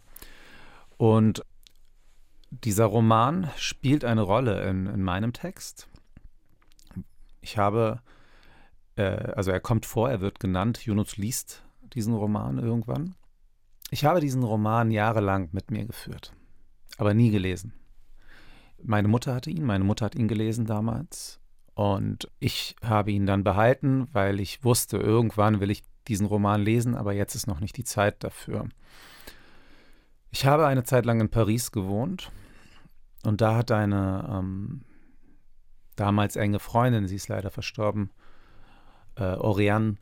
Und 0.97 1.45
dieser 2.49 2.85
Roman 2.85 3.49
spielt 3.57 4.03
eine 4.03 4.21
Rolle 4.21 4.67
in, 4.67 4.87
in 4.87 5.03
meinem 5.03 5.33
Text. 5.33 5.87
Ich 7.41 7.57
habe, 7.57 8.01
äh, 8.95 9.03
also 9.03 9.51
er 9.51 9.59
kommt 9.59 9.85
vor, 9.85 10.09
er 10.09 10.21
wird 10.21 10.39
genannt, 10.39 10.85
Yunus 10.85 11.17
liest 11.17 11.63
diesen 11.93 12.13
Roman 12.13 12.57
irgendwann. 12.57 13.15
Ich 13.89 14.05
habe 14.05 14.21
diesen 14.21 14.43
Roman 14.43 14.91
jahrelang 14.91 15.49
mit 15.51 15.71
mir 15.71 15.85
geführt, 15.85 16.33
aber 16.97 17.13
nie 17.13 17.29
gelesen. 17.29 17.73
Meine 18.83 19.07
Mutter 19.07 19.35
hatte 19.35 19.51
ihn, 19.51 19.65
meine 19.65 19.83
Mutter 19.83 20.05
hat 20.05 20.15
ihn 20.15 20.27
gelesen 20.27 20.65
damals 20.65 21.39
und 21.73 22.29
ich 22.39 22.75
habe 22.83 23.11
ihn 23.11 23.25
dann 23.25 23.43
behalten, 23.43 24.07
weil 24.13 24.39
ich 24.39 24.63
wusste, 24.63 24.97
irgendwann 24.97 25.59
will 25.59 25.69
ich 25.69 25.83
diesen 26.07 26.25
Roman 26.25 26.61
lesen, 26.61 26.95
aber 26.95 27.13
jetzt 27.13 27.35
ist 27.35 27.47
noch 27.47 27.59
nicht 27.59 27.77
die 27.77 27.83
Zeit 27.83 28.23
dafür. 28.23 28.67
Ich 30.31 30.45
habe 30.45 30.65
eine 30.65 30.83
Zeit 30.83 31.05
lang 31.05 31.19
in 31.19 31.29
Paris 31.29 31.71
gewohnt 31.71 32.31
und 33.23 33.41
da 33.41 33.55
hat 33.57 33.71
eine 33.71 34.27
ähm, 34.31 34.81
damals 35.95 36.35
enge 36.35 36.59
Freundin, 36.59 37.07
sie 37.07 37.17
ist 37.17 37.27
leider 37.27 37.51
verstorben, 37.51 38.09
äh, 39.15 39.35
Oriane, 39.35 39.97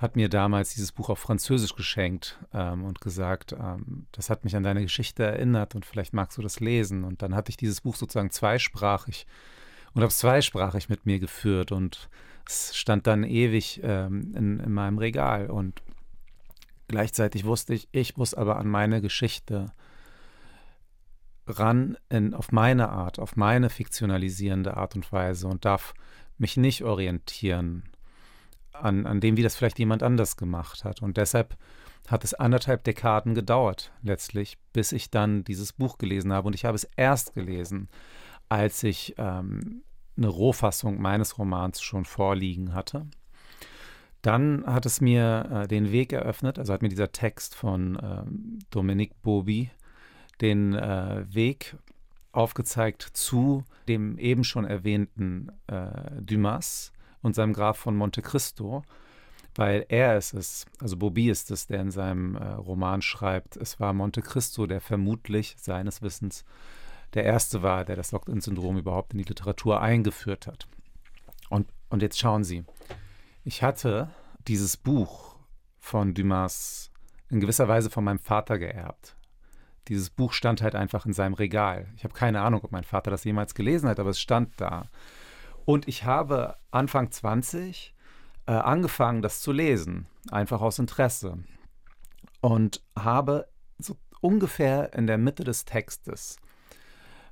hat 0.00 0.16
mir 0.16 0.30
damals 0.30 0.72
dieses 0.74 0.92
Buch 0.92 1.10
auf 1.10 1.18
Französisch 1.18 1.74
geschenkt 1.74 2.38
ähm, 2.54 2.84
und 2.84 3.02
gesagt, 3.02 3.52
ähm, 3.52 4.06
das 4.12 4.30
hat 4.30 4.44
mich 4.44 4.56
an 4.56 4.62
deine 4.62 4.80
Geschichte 4.80 5.24
erinnert 5.24 5.74
und 5.74 5.84
vielleicht 5.84 6.14
magst 6.14 6.38
du 6.38 6.42
das 6.42 6.58
lesen. 6.58 7.04
Und 7.04 7.20
dann 7.20 7.34
hatte 7.34 7.50
ich 7.50 7.58
dieses 7.58 7.82
Buch 7.82 7.96
sozusagen 7.96 8.30
zweisprachig 8.30 9.26
und 9.92 10.00
habe 10.00 10.08
es 10.08 10.18
zweisprachig 10.18 10.88
mit 10.88 11.04
mir 11.04 11.18
geführt 11.18 11.70
und 11.70 12.08
es 12.46 12.74
stand 12.74 13.06
dann 13.06 13.24
ewig 13.24 13.80
ähm, 13.84 14.34
in, 14.34 14.60
in 14.60 14.72
meinem 14.72 14.96
Regal 14.96 15.50
und 15.50 15.82
gleichzeitig 16.88 17.44
wusste 17.44 17.74
ich, 17.74 17.88
ich 17.92 18.16
muss 18.16 18.32
aber 18.32 18.56
an 18.56 18.68
meine 18.68 19.02
Geschichte 19.02 19.70
ran 21.46 21.98
in, 22.08 22.32
auf 22.32 22.52
meine 22.52 22.88
Art, 22.88 23.18
auf 23.18 23.36
meine 23.36 23.68
fiktionalisierende 23.68 24.78
Art 24.78 24.96
und 24.96 25.12
Weise 25.12 25.46
und 25.46 25.66
darf 25.66 25.92
mich 26.38 26.56
nicht 26.56 26.84
orientieren 26.84 27.84
an, 28.72 29.06
an 29.06 29.20
dem, 29.20 29.36
wie 29.36 29.42
das 29.42 29.56
vielleicht 29.56 29.78
jemand 29.78 30.02
anders 30.02 30.36
gemacht 30.36 30.84
hat. 30.84 31.02
Und 31.02 31.16
deshalb 31.16 31.56
hat 32.08 32.24
es 32.24 32.34
anderthalb 32.34 32.84
Dekaden 32.84 33.34
gedauert, 33.34 33.92
letztlich, 34.02 34.58
bis 34.72 34.92
ich 34.92 35.10
dann 35.10 35.44
dieses 35.44 35.72
Buch 35.72 35.98
gelesen 35.98 36.32
habe. 36.32 36.46
Und 36.48 36.54
ich 36.54 36.64
habe 36.64 36.74
es 36.74 36.84
erst 36.96 37.34
gelesen, 37.34 37.88
als 38.48 38.82
ich 38.82 39.14
ähm, 39.18 39.82
eine 40.16 40.28
Rohfassung 40.28 41.00
meines 41.00 41.38
Romans 41.38 41.80
schon 41.80 42.04
vorliegen 42.04 42.74
hatte. 42.74 43.06
Dann 44.22 44.64
hat 44.66 44.84
es 44.84 45.00
mir 45.00 45.48
äh, 45.50 45.68
den 45.68 45.92
Weg 45.92 46.12
eröffnet, 46.12 46.58
also 46.58 46.72
hat 46.72 46.82
mir 46.82 46.88
dieser 46.88 47.12
Text 47.12 47.54
von 47.54 47.96
äh, 47.96 48.22
Dominique 48.70 49.14
Bobi 49.22 49.70
den 50.40 50.74
äh, 50.74 51.24
Weg 51.28 51.76
aufgezeigt 52.32 53.02
zu 53.02 53.64
dem 53.88 54.18
eben 54.18 54.44
schon 54.44 54.64
erwähnten 54.64 55.50
äh, 55.66 56.20
Dumas, 56.20 56.92
und 57.22 57.34
seinem 57.34 57.52
Graf 57.52 57.78
von 57.78 57.96
Monte 57.96 58.22
Cristo, 58.22 58.82
weil 59.54 59.84
er 59.88 60.16
es 60.16 60.32
ist, 60.32 60.66
also 60.80 60.96
Bobby 60.96 61.28
ist 61.28 61.50
es, 61.50 61.66
der 61.66 61.80
in 61.80 61.90
seinem 61.90 62.36
äh, 62.36 62.44
Roman 62.52 63.02
schreibt, 63.02 63.56
es 63.56 63.80
war 63.80 63.92
Monte 63.92 64.22
Cristo, 64.22 64.66
der 64.66 64.80
vermutlich 64.80 65.56
seines 65.58 66.02
Wissens 66.02 66.44
der 67.14 67.24
erste 67.24 67.62
war, 67.62 67.84
der 67.84 67.96
das 67.96 68.12
Locked-in-Syndrom 68.12 68.78
überhaupt 68.78 69.12
in 69.12 69.18
die 69.18 69.24
Literatur 69.24 69.80
eingeführt 69.80 70.46
hat. 70.46 70.68
Und, 71.48 71.68
und 71.88 72.02
jetzt 72.02 72.18
schauen 72.18 72.44
Sie, 72.44 72.64
ich 73.44 73.62
hatte 73.62 74.10
dieses 74.46 74.76
Buch 74.76 75.36
von 75.78 76.14
Dumas 76.14 76.90
in 77.28 77.40
gewisser 77.40 77.68
Weise 77.68 77.90
von 77.90 78.04
meinem 78.04 78.18
Vater 78.18 78.58
geerbt. 78.58 79.16
Dieses 79.88 80.10
Buch 80.10 80.32
stand 80.32 80.62
halt 80.62 80.74
einfach 80.74 81.06
in 81.06 81.12
seinem 81.12 81.34
Regal. 81.34 81.88
Ich 81.96 82.04
habe 82.04 82.14
keine 82.14 82.42
Ahnung, 82.42 82.60
ob 82.62 82.70
mein 82.70 82.84
Vater 82.84 83.10
das 83.10 83.24
jemals 83.24 83.54
gelesen 83.54 83.88
hat, 83.88 83.98
aber 83.98 84.10
es 84.10 84.20
stand 84.20 84.60
da. 84.60 84.88
Und 85.70 85.86
ich 85.86 86.04
habe 86.04 86.56
Anfang 86.72 87.12
20 87.12 87.94
äh, 88.46 88.50
angefangen, 88.50 89.22
das 89.22 89.40
zu 89.40 89.52
lesen, 89.52 90.08
einfach 90.32 90.60
aus 90.62 90.80
Interesse. 90.80 91.38
Und 92.40 92.82
habe 92.98 93.46
so 93.78 93.96
ungefähr 94.20 94.92
in 94.94 95.06
der 95.06 95.16
Mitte 95.16 95.44
des 95.44 95.66
Textes 95.66 96.38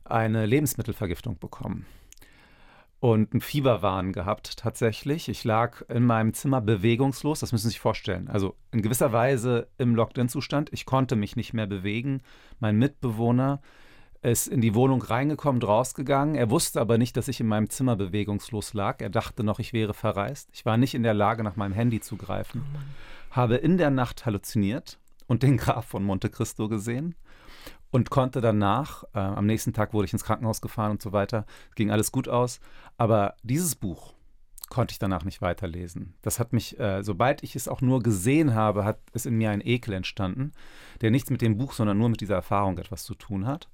eine 0.05 0.47
Lebensmittelvergiftung 0.47 1.41
bekommen 1.41 1.85
und 3.01 3.33
einen 3.33 3.41
Fieberwahn 3.41 4.13
gehabt 4.13 4.57
tatsächlich. 4.57 5.29
Ich 5.29 5.43
lag 5.43 5.83
in 5.89 6.07
meinem 6.07 6.33
Zimmer 6.33 6.61
bewegungslos, 6.61 7.41
das 7.41 7.51
müssen 7.51 7.65
Sie 7.65 7.71
sich 7.71 7.81
vorstellen. 7.81 8.29
Also 8.29 8.55
in 8.71 8.83
gewisser 8.83 9.13
Weise 9.13 9.67
im 9.79 9.97
Lockdown-Zustand. 9.97 10.73
Ich 10.73 10.87
konnte 10.87 11.17
mich 11.17 11.35
nicht 11.35 11.55
mehr 11.55 11.67
bewegen. 11.67 12.23
Mein 12.61 12.79
Mitbewohner 12.79 13.61
ist 14.23 14.49
in 14.49 14.61
die 14.61 14.75
Wohnung 14.75 15.03
reingekommen, 15.03 15.63
rausgegangen. 15.63 16.35
Er 16.35 16.51
wusste 16.51 16.81
aber 16.81 16.99
nicht, 16.99 17.17
dass 17.17 17.29
ich 17.29 17.41
in 17.41 17.47
meinem 17.47 17.71
Zimmer 17.71 17.97
bewegungslos 17.97 18.75
lag. 18.75 19.01
Er 19.01 19.11
dachte 19.11 19.45
noch, 19.45 19.59
ich 19.59 19.73
wäre 19.73 19.95
verreist. 19.95 20.49
Ich 20.53 20.67
war 20.67 20.77
nicht 20.77 20.95
in 20.95 21.03
der 21.03 21.15
Lage, 21.15 21.45
nach 21.45 21.57
meinem 21.57 21.73
Handy 21.73 22.01
zu 22.01 22.17
greifen. 22.17 22.65
Oh 22.75 22.79
habe 23.31 23.57
in 23.57 23.79
der 23.79 23.91
Nacht 23.91 24.27
halluziniert 24.27 24.99
und 25.27 25.43
den 25.43 25.57
Graf 25.57 25.87
von 25.87 26.03
Monte 26.03 26.31
Cristo 26.31 26.69
gesehen 26.69 27.15
und 27.91 28.11
konnte 28.11 28.41
danach, 28.41 29.05
äh, 29.15 29.19
am 29.19 29.47
nächsten 29.47 29.73
Tag 29.73 29.93
wurde 29.93 30.07
ich 30.07 30.13
ins 30.13 30.25
Krankenhaus 30.25 30.61
gefahren 30.61 30.93
und 30.93 31.03
so 31.03 31.13
weiter, 31.13 31.47
ging 31.75 31.91
alles 31.91 32.13
gut 32.13 32.29
aus. 32.29 32.61
Aber 32.97 33.35
dieses 33.43 33.75
Buch 33.75 34.15
konnte 34.69 34.93
ich 34.93 34.99
danach 34.99 35.25
nicht 35.25 35.41
weiterlesen. 35.41 36.15
Das 36.21 36.39
hat 36.39 36.53
mich, 36.53 36.79
äh, 36.79 37.03
sobald 37.03 37.43
ich 37.43 37.57
es 37.57 37.69
auch 37.69 37.81
nur 37.81 38.03
gesehen 38.03 38.55
habe, 38.55 38.85
hat 38.85 38.99
es 39.13 39.25
in 39.25 39.37
mir 39.37 39.51
ein 39.51 39.65
Ekel 39.65 39.95
entstanden, 39.95 40.53
der 41.01 41.11
nichts 41.11 41.31
mit 41.31 41.41
dem 41.41 41.57
Buch, 41.57 41.73
sondern 41.73 41.97
nur 41.97 42.11
mit 42.11 42.21
dieser 42.21 42.35
Erfahrung 42.35 42.77
etwas 42.79 43.05
zu 43.05 43.15
tun 43.15 43.47
hat. 43.47 43.69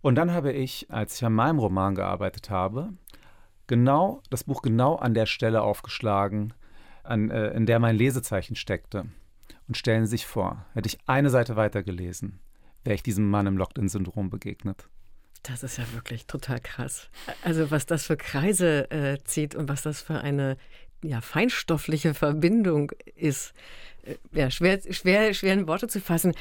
Und 0.00 0.14
dann 0.14 0.32
habe 0.32 0.52
ich, 0.52 0.90
als 0.90 1.16
ich 1.16 1.24
an 1.24 1.32
meinem 1.32 1.58
Roman 1.58 1.94
gearbeitet 1.94 2.50
habe, 2.50 2.90
genau 3.66 4.22
das 4.30 4.44
Buch 4.44 4.62
genau 4.62 4.96
an 4.96 5.14
der 5.14 5.26
Stelle 5.26 5.62
aufgeschlagen, 5.62 6.54
an, 7.02 7.30
äh, 7.30 7.48
in 7.48 7.66
der 7.66 7.78
mein 7.78 7.96
Lesezeichen 7.96 8.56
steckte. 8.56 9.06
Und 9.66 9.76
stellen 9.76 10.04
Sie 10.06 10.10
sich 10.10 10.26
vor, 10.26 10.64
hätte 10.74 10.88
ich 10.88 10.98
eine 11.06 11.30
Seite 11.30 11.56
weiter 11.56 11.82
gelesen, 11.82 12.40
wäre 12.84 12.94
ich 12.94 13.02
diesem 13.02 13.28
Mann 13.28 13.46
im 13.46 13.58
Locked-in-Syndrom 13.58 14.30
begegnet. 14.30 14.88
Das 15.42 15.62
ist 15.62 15.78
ja 15.78 15.84
wirklich 15.92 16.26
total 16.26 16.60
krass. 16.60 17.08
Also 17.42 17.70
was 17.70 17.86
das 17.86 18.06
für 18.06 18.16
Kreise 18.16 18.90
äh, 18.90 19.18
zieht 19.24 19.54
und 19.54 19.68
was 19.68 19.82
das 19.82 20.00
für 20.00 20.20
eine 20.20 20.56
ja, 21.02 21.20
feinstoffliche 21.20 22.14
Verbindung 22.14 22.92
ist. 23.14 23.52
Äh, 24.02 24.16
ja, 24.32 24.50
schwer, 24.50 24.80
schwer, 24.90 25.32
schwer 25.34 25.54
in 25.54 25.68
Worte 25.68 25.88
zu 25.88 26.00
fassen. 26.00 26.34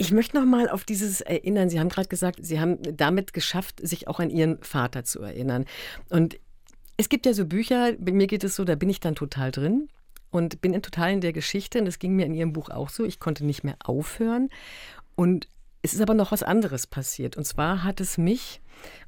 Ich 0.00 0.12
möchte 0.12 0.38
noch 0.38 0.46
mal 0.46 0.70
auf 0.70 0.84
dieses 0.84 1.20
Erinnern. 1.20 1.68
Sie 1.68 1.78
haben 1.78 1.90
gerade 1.90 2.08
gesagt, 2.08 2.38
Sie 2.40 2.58
haben 2.58 2.78
damit 2.96 3.34
geschafft, 3.34 3.86
sich 3.86 4.08
auch 4.08 4.18
an 4.18 4.30
Ihren 4.30 4.56
Vater 4.62 5.04
zu 5.04 5.20
erinnern. 5.20 5.66
Und 6.08 6.40
es 6.96 7.10
gibt 7.10 7.26
ja 7.26 7.34
so 7.34 7.44
Bücher, 7.44 7.92
bei 7.98 8.12
mir 8.12 8.26
geht 8.26 8.42
es 8.42 8.56
so, 8.56 8.64
da 8.64 8.76
bin 8.76 8.88
ich 8.88 9.00
dann 9.00 9.14
total 9.14 9.50
drin 9.50 9.90
und 10.30 10.62
bin 10.62 10.72
in 10.72 10.80
total 10.80 11.12
in 11.12 11.20
der 11.20 11.34
Geschichte. 11.34 11.80
Und 11.80 11.84
das 11.84 11.98
ging 11.98 12.16
mir 12.16 12.24
in 12.24 12.32
Ihrem 12.32 12.54
Buch 12.54 12.70
auch 12.70 12.88
so. 12.88 13.04
Ich 13.04 13.20
konnte 13.20 13.44
nicht 13.44 13.62
mehr 13.62 13.76
aufhören. 13.84 14.48
Und 15.16 15.48
es 15.82 15.92
ist 15.92 16.00
aber 16.00 16.14
noch 16.14 16.32
was 16.32 16.42
anderes 16.42 16.86
passiert. 16.86 17.36
Und 17.36 17.44
zwar 17.44 17.84
hat 17.84 18.00
es 18.00 18.16
mich, 18.16 18.62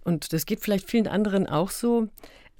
und 0.04 0.34
das 0.34 0.44
geht 0.44 0.60
vielleicht 0.60 0.90
vielen 0.90 1.08
anderen 1.08 1.46
auch 1.46 1.70
so, 1.70 2.08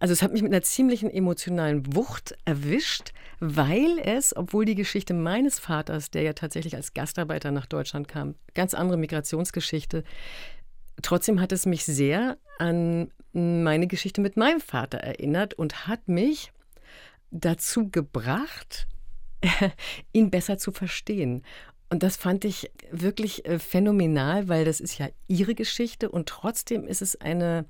also 0.03 0.15
es 0.15 0.23
hat 0.23 0.33
mich 0.33 0.43
mit 0.43 0.53
einer 0.53 0.63
ziemlichen 0.63 1.09
emotionalen 1.09 1.95
Wucht 1.95 2.37
erwischt, 2.45 3.13
weil 3.39 4.01
es, 4.01 4.37
obwohl 4.37 4.65
die 4.65 4.75
Geschichte 4.75 5.15
meines 5.15 5.61
Vaters, 5.61 6.11
der 6.11 6.23
ja 6.23 6.33
tatsächlich 6.33 6.75
als 6.75 6.93
Gastarbeiter 6.93 7.53
nach 7.53 7.67
Deutschland 7.67 8.09
kam, 8.09 8.35
ganz 8.55 8.75
andere 8.75 8.99
Migrationsgeschichte, 8.99 10.03
trotzdem 11.03 11.41
hat 11.41 11.53
es 11.53 11.67
mich 11.67 11.85
sehr 11.85 12.37
an 12.59 13.13
meine 13.33 13.87
Geschichte 13.87 14.21
mit 14.21 14.37
meinem 14.37 14.61
Vater 14.61 14.99
erinnert 14.99 15.55
und 15.55 15.87
hat 15.87 16.09
mich 16.09 16.51
dazu 17.31 17.89
gebracht, 17.89 18.89
ihn 20.13 20.33
besser 20.33 20.59
zu 20.59 20.73
verstehen. 20.73 21.45
Und 21.91 22.03
das 22.03 22.17
fand 22.17 22.45
ich 22.45 22.73
wirklich 22.91 23.45
äh, 23.45 23.61
phänomenal, 23.61 24.49
weil 24.49 24.65
das 24.65 24.81
ist 24.81 24.99
ja 24.99 25.11
ihre 25.29 25.55
Geschichte 25.55 26.11
und 26.11 26.29
trotzdem 26.29 26.89
ist 26.89 27.03
es 27.03 27.21
eine 27.21 27.67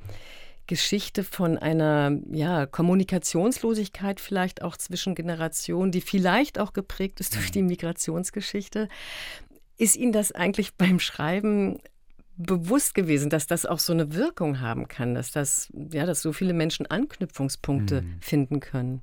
Geschichte 0.66 1.24
von 1.24 1.58
einer 1.58 2.18
ja, 2.30 2.66
Kommunikationslosigkeit 2.66 4.20
vielleicht 4.20 4.62
auch 4.62 4.76
zwischen 4.76 5.14
Generationen, 5.14 5.92
die 5.92 6.00
vielleicht 6.00 6.58
auch 6.58 6.72
geprägt 6.72 7.20
ist 7.20 7.34
durch 7.34 7.50
die 7.50 7.62
mhm. 7.62 7.68
Migrationsgeschichte. 7.68 8.88
Ist 9.78 9.96
Ihnen 9.96 10.12
das 10.12 10.32
eigentlich 10.32 10.74
beim 10.74 11.00
Schreiben 11.00 11.78
bewusst 12.36 12.94
gewesen, 12.94 13.30
dass 13.30 13.46
das 13.46 13.66
auch 13.66 13.78
so 13.78 13.92
eine 13.92 14.14
Wirkung 14.14 14.60
haben 14.60 14.88
kann, 14.88 15.14
dass 15.14 15.30
das, 15.30 15.70
ja, 15.92 16.06
dass 16.06 16.22
so 16.22 16.32
viele 16.32 16.54
Menschen 16.54 16.86
Anknüpfungspunkte 16.86 18.02
mhm. 18.02 18.16
finden 18.20 18.60
können? 18.60 19.02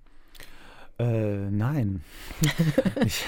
Äh, 1.00 1.50
nein. 1.50 2.04
Ich, 3.06 3.24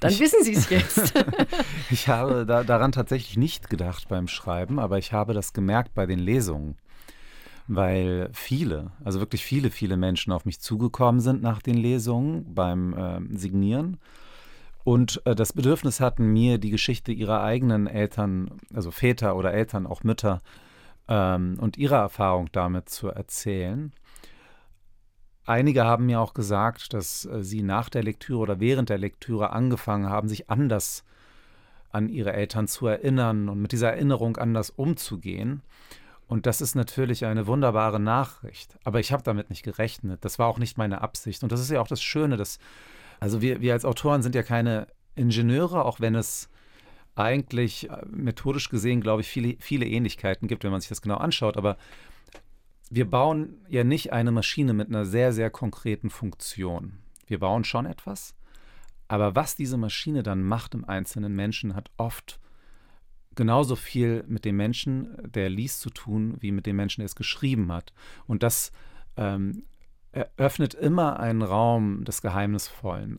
Dann 0.00 0.10
ich, 0.10 0.20
wissen 0.20 0.42
Sie 0.42 0.54
es 0.54 0.70
jetzt. 0.70 1.12
ich 1.90 2.08
habe 2.08 2.46
da, 2.46 2.64
daran 2.64 2.92
tatsächlich 2.92 3.36
nicht 3.36 3.68
gedacht 3.68 4.08
beim 4.08 4.26
Schreiben, 4.26 4.78
aber 4.78 4.98
ich 4.98 5.12
habe 5.12 5.34
das 5.34 5.52
gemerkt 5.52 5.94
bei 5.94 6.06
den 6.06 6.18
Lesungen 6.18 6.76
weil 7.68 8.30
viele, 8.32 8.92
also 9.04 9.20
wirklich 9.20 9.44
viele, 9.44 9.70
viele 9.70 9.96
Menschen 9.96 10.32
auf 10.32 10.44
mich 10.44 10.60
zugekommen 10.60 11.20
sind 11.20 11.42
nach 11.42 11.62
den 11.62 11.76
Lesungen 11.76 12.54
beim 12.54 12.94
äh, 12.94 13.38
Signieren 13.38 13.98
und 14.84 15.22
äh, 15.26 15.34
das 15.34 15.52
Bedürfnis 15.52 16.00
hatten, 16.00 16.26
mir 16.32 16.58
die 16.58 16.70
Geschichte 16.70 17.12
ihrer 17.12 17.42
eigenen 17.42 17.86
Eltern, 17.86 18.50
also 18.74 18.90
Väter 18.90 19.36
oder 19.36 19.52
Eltern, 19.52 19.86
auch 19.86 20.02
Mütter 20.02 20.40
ähm, 21.08 21.56
und 21.60 21.76
ihrer 21.76 21.98
Erfahrung 21.98 22.48
damit 22.52 22.88
zu 22.88 23.08
erzählen. 23.08 23.92
Einige 25.44 25.84
haben 25.84 26.06
mir 26.06 26.20
auch 26.20 26.34
gesagt, 26.34 26.94
dass 26.94 27.24
äh, 27.26 27.42
sie 27.42 27.62
nach 27.62 27.88
der 27.88 28.02
Lektüre 28.02 28.40
oder 28.40 28.60
während 28.60 28.88
der 28.88 28.98
Lektüre 28.98 29.50
angefangen 29.50 30.08
haben, 30.08 30.28
sich 30.28 30.50
anders 30.50 31.04
an 31.90 32.08
ihre 32.08 32.32
Eltern 32.32 32.66
zu 32.66 32.86
erinnern 32.86 33.48
und 33.48 33.60
mit 33.60 33.72
dieser 33.72 33.92
Erinnerung 33.92 34.36
anders 34.36 34.70
umzugehen. 34.70 35.62
Und 36.32 36.46
das 36.46 36.62
ist 36.62 36.74
natürlich 36.74 37.26
eine 37.26 37.46
wunderbare 37.46 38.00
Nachricht. 38.00 38.78
Aber 38.84 39.00
ich 39.00 39.12
habe 39.12 39.22
damit 39.22 39.50
nicht 39.50 39.64
gerechnet. 39.64 40.24
Das 40.24 40.38
war 40.38 40.48
auch 40.48 40.58
nicht 40.58 40.78
meine 40.78 41.02
Absicht. 41.02 41.42
Und 41.42 41.52
das 41.52 41.60
ist 41.60 41.70
ja 41.70 41.78
auch 41.78 41.86
das 41.86 42.02
Schöne, 42.02 42.38
dass, 42.38 42.58
also 43.20 43.42
wir, 43.42 43.60
wir 43.60 43.74
als 43.74 43.84
Autoren 43.84 44.22
sind 44.22 44.34
ja 44.34 44.42
keine 44.42 44.86
Ingenieure, 45.14 45.84
auch 45.84 46.00
wenn 46.00 46.14
es 46.14 46.48
eigentlich 47.16 47.90
äh, 47.90 48.06
methodisch 48.06 48.70
gesehen, 48.70 49.02
glaube 49.02 49.20
ich, 49.20 49.28
viele, 49.28 49.56
viele 49.60 49.84
Ähnlichkeiten 49.84 50.48
gibt, 50.48 50.64
wenn 50.64 50.70
man 50.70 50.80
sich 50.80 50.88
das 50.88 51.02
genau 51.02 51.18
anschaut. 51.18 51.58
Aber 51.58 51.76
wir 52.88 53.10
bauen 53.10 53.60
ja 53.68 53.84
nicht 53.84 54.14
eine 54.14 54.32
Maschine 54.32 54.72
mit 54.72 54.88
einer 54.88 55.04
sehr, 55.04 55.34
sehr 55.34 55.50
konkreten 55.50 56.08
Funktion. 56.08 56.94
Wir 57.26 57.40
bauen 57.40 57.64
schon 57.64 57.84
etwas. 57.84 58.34
Aber 59.06 59.36
was 59.36 59.54
diese 59.54 59.76
Maschine 59.76 60.22
dann 60.22 60.42
macht 60.42 60.72
im 60.72 60.86
einzelnen 60.86 61.36
Menschen, 61.36 61.74
hat 61.74 61.90
oft 61.98 62.40
genauso 63.34 63.76
viel 63.76 64.24
mit 64.26 64.44
dem 64.44 64.56
Menschen, 64.56 65.16
der 65.24 65.48
liest, 65.48 65.80
zu 65.80 65.90
tun, 65.90 66.36
wie 66.40 66.52
mit 66.52 66.66
dem 66.66 66.76
Menschen, 66.76 67.00
der 67.00 67.06
es 67.06 67.16
geschrieben 67.16 67.72
hat. 67.72 67.92
Und 68.26 68.42
das 68.42 68.72
ähm, 69.16 69.64
eröffnet 70.12 70.74
immer 70.74 71.20
einen 71.20 71.42
Raum 71.42 72.04
des 72.04 72.22
Geheimnisvollen. 72.22 73.18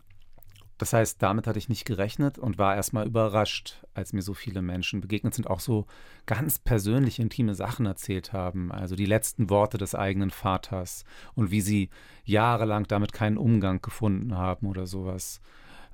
Das 0.78 0.91
heißt, 0.91 1.21
damit 1.21 1.47
hatte 1.47 1.60
ich 1.60 1.69
nicht 1.69 1.86
gerechnet 1.86 2.38
und 2.38 2.58
war 2.58 2.76
erstmal 2.76 3.06
überrascht, 3.06 3.86
als 3.93 4.12
mir 4.12 4.21
so 4.21 4.34
viele 4.34 4.62
Menschen 4.62 5.02
begegnet 5.02 5.34
sind, 5.34 5.47
auch 5.49 5.60
so 5.60 5.86
ganz 6.26 6.60
persönliche, 6.60 7.21
intime 7.21 7.56
Sachen 7.56 7.86
erzählt 7.86 8.34
haben. 8.34 8.71
Also 8.71 8.95
die 8.95 9.06
letzten 9.06 9.49
Worte 9.49 9.78
des 9.78 9.95
eigenen 9.95 10.32
Vaters 10.32 11.06
und 11.36 11.52
wie 11.52 11.62
sie 11.62 11.89
jahrelang 12.26 12.86
damit 12.88 13.13
keinen 13.13 13.38
Umgang 13.38 13.82
gefunden 13.82 14.36
haben 14.36 14.67
oder 14.67 14.86
sowas. 14.86 15.41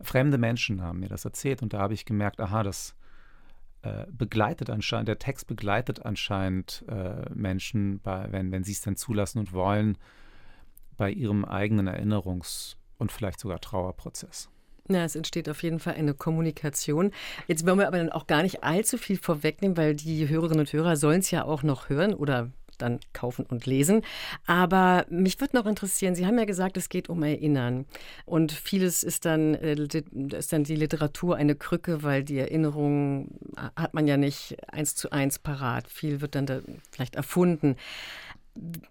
Fremde 0.01 0.37
Menschen 0.37 0.81
haben 0.81 1.01
mir 1.01 1.09
das 1.09 1.25
erzählt 1.25 1.61
und 1.61 1.73
da 1.73 1.79
habe 1.79 1.93
ich 1.93 2.05
gemerkt, 2.05 2.39
aha, 2.39 2.63
das, 2.63 2.95
äh, 3.81 4.05
begleitet 4.11 4.69
anscheinend, 4.69 5.07
der 5.07 5.19
Text 5.19 5.47
begleitet 5.47 6.05
anscheinend 6.05 6.83
äh, 6.89 7.29
Menschen, 7.33 7.99
bei, 8.01 8.31
wenn, 8.31 8.51
wenn 8.51 8.63
sie 8.63 8.73
es 8.73 8.81
denn 8.81 8.95
zulassen 8.95 9.39
und 9.39 9.53
wollen, 9.53 9.97
bei 10.97 11.11
ihrem 11.11 11.45
eigenen 11.45 11.87
Erinnerungs- 11.87 12.75
und 12.97 13.11
vielleicht 13.11 13.39
sogar 13.39 13.61
Trauerprozess. 13.61 14.49
Ja, 14.89 15.03
es 15.05 15.15
entsteht 15.15 15.47
auf 15.47 15.61
jeden 15.61 15.79
Fall 15.79 15.93
eine 15.93 16.13
Kommunikation. 16.13 17.11
Jetzt 17.47 17.65
wollen 17.65 17.77
wir 17.77 17.87
aber 17.87 17.99
dann 17.99 18.11
auch 18.11 18.27
gar 18.27 18.41
nicht 18.41 18.63
allzu 18.63 18.97
viel 18.97 19.17
vorwegnehmen, 19.17 19.77
weil 19.77 19.95
die 19.95 20.27
Hörerinnen 20.27 20.61
und 20.61 20.73
Hörer 20.73 20.95
sollen 20.95 21.19
es 21.19 21.31
ja 21.31 21.45
auch 21.45 21.63
noch 21.63 21.89
hören 21.89 22.13
oder 22.13 22.51
dann 22.81 22.99
kaufen 23.13 23.45
und 23.45 23.65
lesen. 23.65 24.01
Aber 24.45 25.05
mich 25.09 25.39
würde 25.39 25.55
noch 25.57 25.65
interessieren, 25.65 26.15
Sie 26.15 26.25
haben 26.25 26.37
ja 26.37 26.45
gesagt, 26.45 26.77
es 26.77 26.89
geht 26.89 27.09
um 27.09 27.23
Erinnern. 27.23 27.85
Und 28.25 28.51
vieles 28.51 29.03
ist 29.03 29.25
dann, 29.25 29.53
äh, 29.55 29.75
ist 30.37 30.53
dann 30.53 30.63
die 30.63 30.75
Literatur 30.75 31.35
eine 31.35 31.55
Krücke, 31.55 32.03
weil 32.03 32.23
die 32.23 32.39
Erinnerung 32.39 33.31
hat 33.75 33.93
man 33.93 34.07
ja 34.07 34.17
nicht 34.17 34.57
eins 34.71 34.95
zu 34.95 35.11
eins 35.11 35.39
parat. 35.39 35.87
Viel 35.87 36.21
wird 36.21 36.35
dann 36.35 36.45
da 36.45 36.59
vielleicht 36.91 37.15
erfunden. 37.15 37.75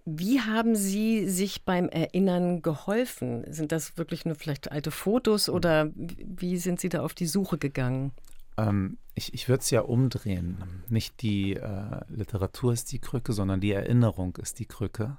Wie 0.04 0.40
haben 0.40 0.74
Sie 0.76 1.28
sich 1.28 1.64
beim 1.64 1.88
Erinnern 1.88 2.62
geholfen? 2.62 3.44
Sind 3.52 3.72
das 3.72 3.98
wirklich 3.98 4.24
nur 4.24 4.34
vielleicht 4.34 4.72
alte 4.72 4.90
Fotos 4.90 5.48
oder 5.48 5.90
wie 5.94 6.56
sind 6.56 6.80
Sie 6.80 6.88
da 6.88 7.02
auf 7.02 7.12
die 7.12 7.26
Suche 7.26 7.58
gegangen? 7.58 8.12
Ähm, 8.58 8.98
ich 9.14 9.32
ich 9.32 9.48
würde 9.48 9.60
es 9.60 9.70
ja 9.70 9.80
umdrehen. 9.80 10.84
Nicht 10.88 11.22
die 11.22 11.54
äh, 11.54 12.00
Literatur 12.08 12.72
ist 12.72 12.92
die 12.92 12.98
Krücke, 12.98 13.32
sondern 13.32 13.60
die 13.60 13.72
Erinnerung 13.72 14.36
ist 14.36 14.58
die 14.58 14.66
Krücke 14.66 15.16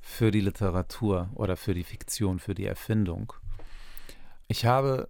für 0.00 0.30
die 0.30 0.40
Literatur 0.40 1.30
oder 1.34 1.56
für 1.56 1.74
die 1.74 1.82
Fiktion, 1.82 2.38
für 2.38 2.54
die 2.54 2.66
Erfindung. 2.66 3.32
Ich 4.46 4.64
habe 4.66 5.08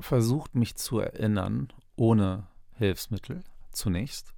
versucht, 0.00 0.54
mich 0.54 0.76
zu 0.76 1.00
erinnern, 1.00 1.70
ohne 1.96 2.46
Hilfsmittel 2.76 3.44
zunächst. 3.72 4.32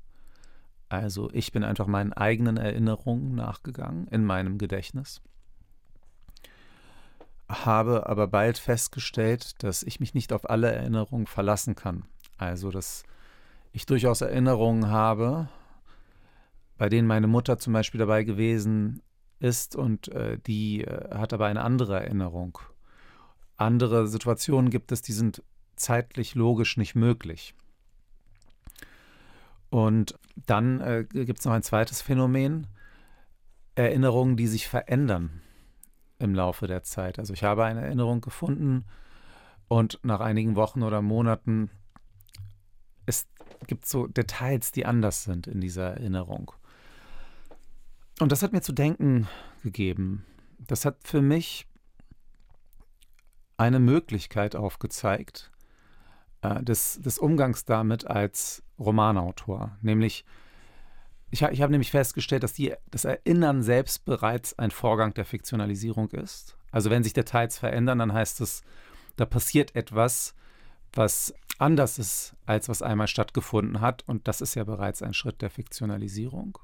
Also 0.89 1.31
ich 1.33 1.53
bin 1.53 1.63
einfach 1.63 1.87
meinen 1.87 2.13
eigenen 2.13 2.57
Erinnerungen 2.57 3.35
nachgegangen 3.35 4.09
in 4.09 4.25
meinem 4.25 4.59
Gedächtnis 4.59 5.23
habe 7.55 8.07
aber 8.07 8.27
bald 8.27 8.59
festgestellt, 8.59 9.63
dass 9.63 9.83
ich 9.83 10.01
mich 10.01 10.15
nicht 10.15 10.33
auf 10.33 10.49
alle 10.49 10.73
Erinnerungen 10.73 11.27
verlassen 11.27 11.75
kann. 11.75 12.05
Also, 12.39 12.71
dass 12.71 13.05
ich 13.73 13.87
durchaus 13.87 14.21
Erinnerungen 14.21 14.89
habe, 14.89 15.49
bei 16.79 16.89
denen 16.89 17.07
meine 17.07 17.27
Mutter 17.27 17.59
zum 17.59 17.73
Beispiel 17.73 17.99
dabei 17.99 18.25
gewesen 18.25 19.03
ist 19.41 19.77
und 19.77 20.09
äh, 20.09 20.39
die 20.39 20.85
äh, 20.85 21.15
hat 21.15 21.33
aber 21.33 21.47
eine 21.47 21.63
andere 21.63 22.01
Erinnerung. 22.01 22.59
Andere 23.57 24.09
Situationen 24.09 24.71
gibt 24.71 24.91
es, 24.91 25.03
die 25.03 25.13
sind 25.13 25.43
zeitlich 25.77 26.35
logisch 26.35 26.77
nicht 26.77 26.95
möglich. 26.95 27.55
Und 29.71 30.19
dann 30.47 30.81
äh, 30.81 31.05
gibt 31.05 31.41
es 31.41 31.45
noch 31.45 31.53
ein 31.53 31.63
zweites 31.63 32.01
Phänomen, 32.01 32.67
Erinnerungen, 33.75 34.37
die 34.37 34.47
sich 34.47 34.69
verändern 34.69 35.43
im 36.25 36.35
Laufe 36.35 36.67
der 36.67 36.83
Zeit. 36.83 37.19
Also 37.19 37.33
ich 37.33 37.45
habe 37.45 37.65
eine 37.65 37.83
Erinnerung 37.83 38.21
gefunden 38.21 38.85
und 39.69 40.01
nach 40.03 40.21
einigen 40.21 40.57
Wochen 40.57 40.83
oder 40.83 41.03
Monaten 41.03 41.71
es 43.07 43.29
gibt 43.67 43.87
so 43.87 44.07
Details, 44.07 44.73
die 44.73 44.87
anders 44.87 45.25
sind 45.25 45.47
in 45.47 45.61
dieser 45.61 45.93
Erinnerung. 45.93 46.53
Und 48.21 48.33
das 48.33 48.43
hat 48.43 48.53
mir 48.53 48.63
zu 48.63 48.73
denken 48.73 49.29
gegeben. 49.63 50.25
Das 50.59 50.85
hat 50.85 51.07
für 51.07 51.21
mich 51.21 51.67
eine 53.57 53.79
Möglichkeit 53.79 54.57
aufgezeigt 54.57 55.51
äh, 56.43 56.63
des, 56.63 57.01
des 57.01 57.19
Umgangs 57.19 57.65
damit 57.65 58.07
als 58.07 58.63
Romanautor, 58.79 59.77
nämlich 59.83 60.25
ich, 61.31 61.43
ich 61.43 61.63
habe 61.63 61.73
nämlich 61.73 61.91
festgestellt, 61.91 62.43
dass 62.43 62.53
die, 62.53 62.75
das 62.91 63.05
Erinnern 63.05 63.63
selbst 63.63 64.05
bereits 64.05 64.59
ein 64.59 64.71
Vorgang 64.71 65.15
der 65.15 65.25
Fiktionalisierung 65.25 66.11
ist. 66.11 66.57
Also 66.71 66.91
wenn 66.91 67.05
sich 67.05 67.13
Details 67.13 67.59
verändern, 67.59 67.99
dann 67.99 68.13
heißt 68.13 68.41
es, 68.41 68.63
da 69.17 69.25
passiert 69.27 69.75
etwas, 69.77 70.35
was 70.93 71.35
anders 71.59 71.99
ist, 71.99 72.35
als 72.47 72.69
was 72.69 72.83
einmal 72.83 73.09
stattgefunden 73.09 73.81
hat. 73.81 74.05
Und 74.07 74.29
das 74.29 74.41
ist 74.41 74.55
ja 74.55 74.65
bereits 74.65 75.03
ein 75.03 75.15
Schritt 75.15 75.43
der 75.43 75.51
Fiktionalisierung. 75.51 76.59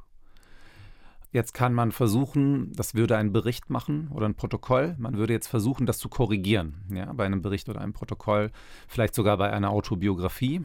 Jetzt 1.32 1.54
kann 1.54 1.72
man 1.74 1.92
versuchen, 1.92 2.72
das 2.72 2.94
würde 2.96 3.16
ein 3.16 3.32
Bericht 3.32 3.70
machen 3.70 4.08
oder 4.08 4.26
ein 4.26 4.34
Protokoll. 4.34 4.96
Man 4.98 5.16
würde 5.16 5.32
jetzt 5.32 5.46
versuchen, 5.46 5.86
das 5.86 5.98
zu 5.98 6.08
korrigieren. 6.08 6.82
Ja, 6.92 7.12
bei 7.12 7.24
einem 7.24 7.40
Bericht 7.40 7.68
oder 7.68 7.80
einem 7.80 7.92
Protokoll, 7.92 8.50
vielleicht 8.88 9.14
sogar 9.14 9.36
bei 9.36 9.52
einer 9.52 9.70
Autobiografie. 9.70 10.62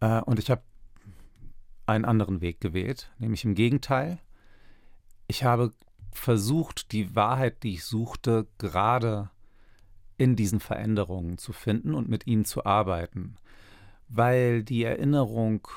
Äh, 0.00 0.20
und 0.20 0.38
ich 0.38 0.48
habe 0.50 0.62
einen 1.88 2.04
anderen 2.04 2.40
Weg 2.40 2.60
gewählt, 2.60 3.10
nämlich 3.18 3.44
im 3.44 3.54
Gegenteil. 3.54 4.18
Ich 5.26 5.44
habe 5.44 5.72
versucht, 6.12 6.92
die 6.92 7.14
Wahrheit, 7.14 7.62
die 7.62 7.74
ich 7.74 7.84
suchte, 7.84 8.46
gerade 8.58 9.30
in 10.16 10.36
diesen 10.36 10.60
Veränderungen 10.60 11.38
zu 11.38 11.52
finden 11.52 11.94
und 11.94 12.08
mit 12.08 12.26
ihnen 12.26 12.44
zu 12.44 12.64
arbeiten, 12.64 13.36
weil 14.08 14.62
die 14.64 14.82
Erinnerung 14.82 15.68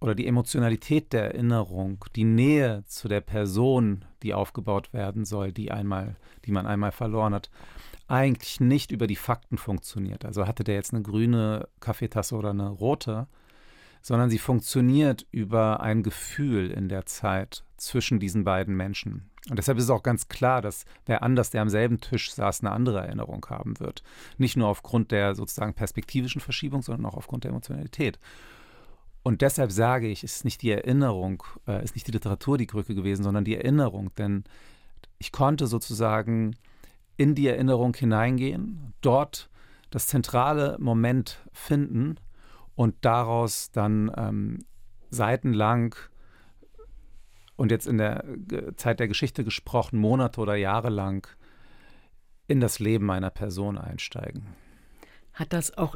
oder 0.00 0.14
die 0.14 0.26
Emotionalität 0.26 1.12
der 1.12 1.32
Erinnerung, 1.32 2.04
die 2.16 2.24
Nähe 2.24 2.84
zu 2.86 3.08
der 3.08 3.20
Person, 3.20 4.04
die 4.22 4.34
aufgebaut 4.34 4.92
werden 4.92 5.24
soll, 5.24 5.52
die 5.52 5.70
einmal, 5.70 6.16
die 6.44 6.50
man 6.50 6.66
einmal 6.66 6.92
verloren 6.92 7.34
hat, 7.34 7.50
eigentlich 8.08 8.60
nicht 8.60 8.90
über 8.90 9.06
die 9.06 9.16
Fakten 9.16 9.56
funktioniert. 9.56 10.24
Also 10.24 10.46
hatte 10.46 10.64
der 10.64 10.74
jetzt 10.74 10.92
eine 10.92 11.02
grüne 11.02 11.68
Kaffeetasse 11.80 12.34
oder 12.34 12.50
eine 12.50 12.68
rote, 12.68 13.28
sondern 14.02 14.30
sie 14.30 14.38
funktioniert 14.38 15.26
über 15.30 15.80
ein 15.80 16.02
Gefühl 16.02 16.70
in 16.70 16.88
der 16.88 17.06
Zeit 17.06 17.64
zwischen 17.76 18.18
diesen 18.20 18.44
beiden 18.44 18.76
Menschen. 18.76 19.30
Und 19.48 19.58
deshalb 19.58 19.78
ist 19.78 19.84
es 19.84 19.90
auch 19.90 20.02
ganz 20.02 20.28
klar, 20.28 20.62
dass 20.62 20.84
wer 21.06 21.22
anders, 21.22 21.50
der 21.50 21.62
am 21.62 21.68
selben 21.68 22.00
Tisch 22.00 22.32
saß, 22.32 22.60
eine 22.60 22.70
andere 22.70 23.00
Erinnerung 23.00 23.44
haben 23.48 23.80
wird. 23.80 24.02
Nicht 24.38 24.56
nur 24.56 24.68
aufgrund 24.68 25.10
der 25.10 25.34
sozusagen 25.34 25.74
perspektivischen 25.74 26.40
Verschiebung, 26.40 26.82
sondern 26.82 27.06
auch 27.06 27.16
aufgrund 27.16 27.44
der 27.44 27.50
Emotionalität. 27.50 28.18
Und 29.24 29.40
deshalb 29.40 29.72
sage 29.72 30.08
ich, 30.08 30.24
ist 30.24 30.44
nicht 30.44 30.62
die 30.62 30.70
Erinnerung, 30.70 31.42
äh, 31.66 31.82
ist 31.82 31.94
nicht 31.94 32.06
die 32.06 32.12
Literatur 32.12 32.58
die 32.58 32.66
Krücke 32.66 32.94
gewesen, 32.94 33.22
sondern 33.22 33.44
die 33.44 33.56
Erinnerung. 33.56 34.14
Denn 34.16 34.44
ich 35.18 35.32
konnte 35.32 35.66
sozusagen 35.66 36.56
in 37.16 37.34
die 37.34 37.46
Erinnerung 37.46 37.94
hineingehen, 37.94 38.94
dort 39.00 39.48
das 39.90 40.06
zentrale 40.06 40.76
Moment 40.80 41.40
finden 41.52 42.16
und 42.82 42.96
daraus 43.02 43.70
dann 43.70 44.10
ähm, 44.16 44.64
seitenlang 45.10 45.94
und 47.54 47.70
jetzt 47.70 47.86
in 47.86 47.98
der 47.98 48.24
Zeit 48.76 48.98
der 48.98 49.06
Geschichte 49.06 49.44
gesprochen, 49.44 49.98
Monate 50.00 50.40
oder 50.40 50.56
Jahre 50.56 50.90
lang 50.90 51.28
in 52.48 52.60
das 52.60 52.80
Leben 52.80 53.08
einer 53.12 53.30
Person 53.30 53.78
einsteigen. 53.78 54.48
Hat 55.32 55.52
das 55.52 55.78
auch, 55.78 55.94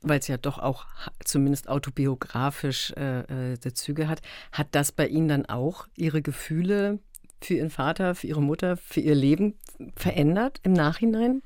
weil 0.00 0.18
es 0.18 0.28
ja 0.28 0.38
doch 0.38 0.58
auch 0.58 0.86
zumindest 1.22 1.68
autobiografisch 1.68 2.92
äh, 2.92 3.52
äh, 3.52 3.74
Züge 3.74 4.08
hat, 4.08 4.22
hat 4.50 4.68
das 4.70 4.92
bei 4.92 5.06
Ihnen 5.06 5.28
dann 5.28 5.46
auch 5.46 5.88
Ihre 5.94 6.22
Gefühle 6.22 7.00
für 7.42 7.54
Ihren 7.54 7.70
Vater, 7.70 8.14
für 8.14 8.28
Ihre 8.28 8.42
Mutter, 8.42 8.78
für 8.78 9.00
Ihr 9.00 9.14
Leben 9.14 9.58
verändert 9.94 10.60
im 10.62 10.72
Nachhinein? 10.72 11.42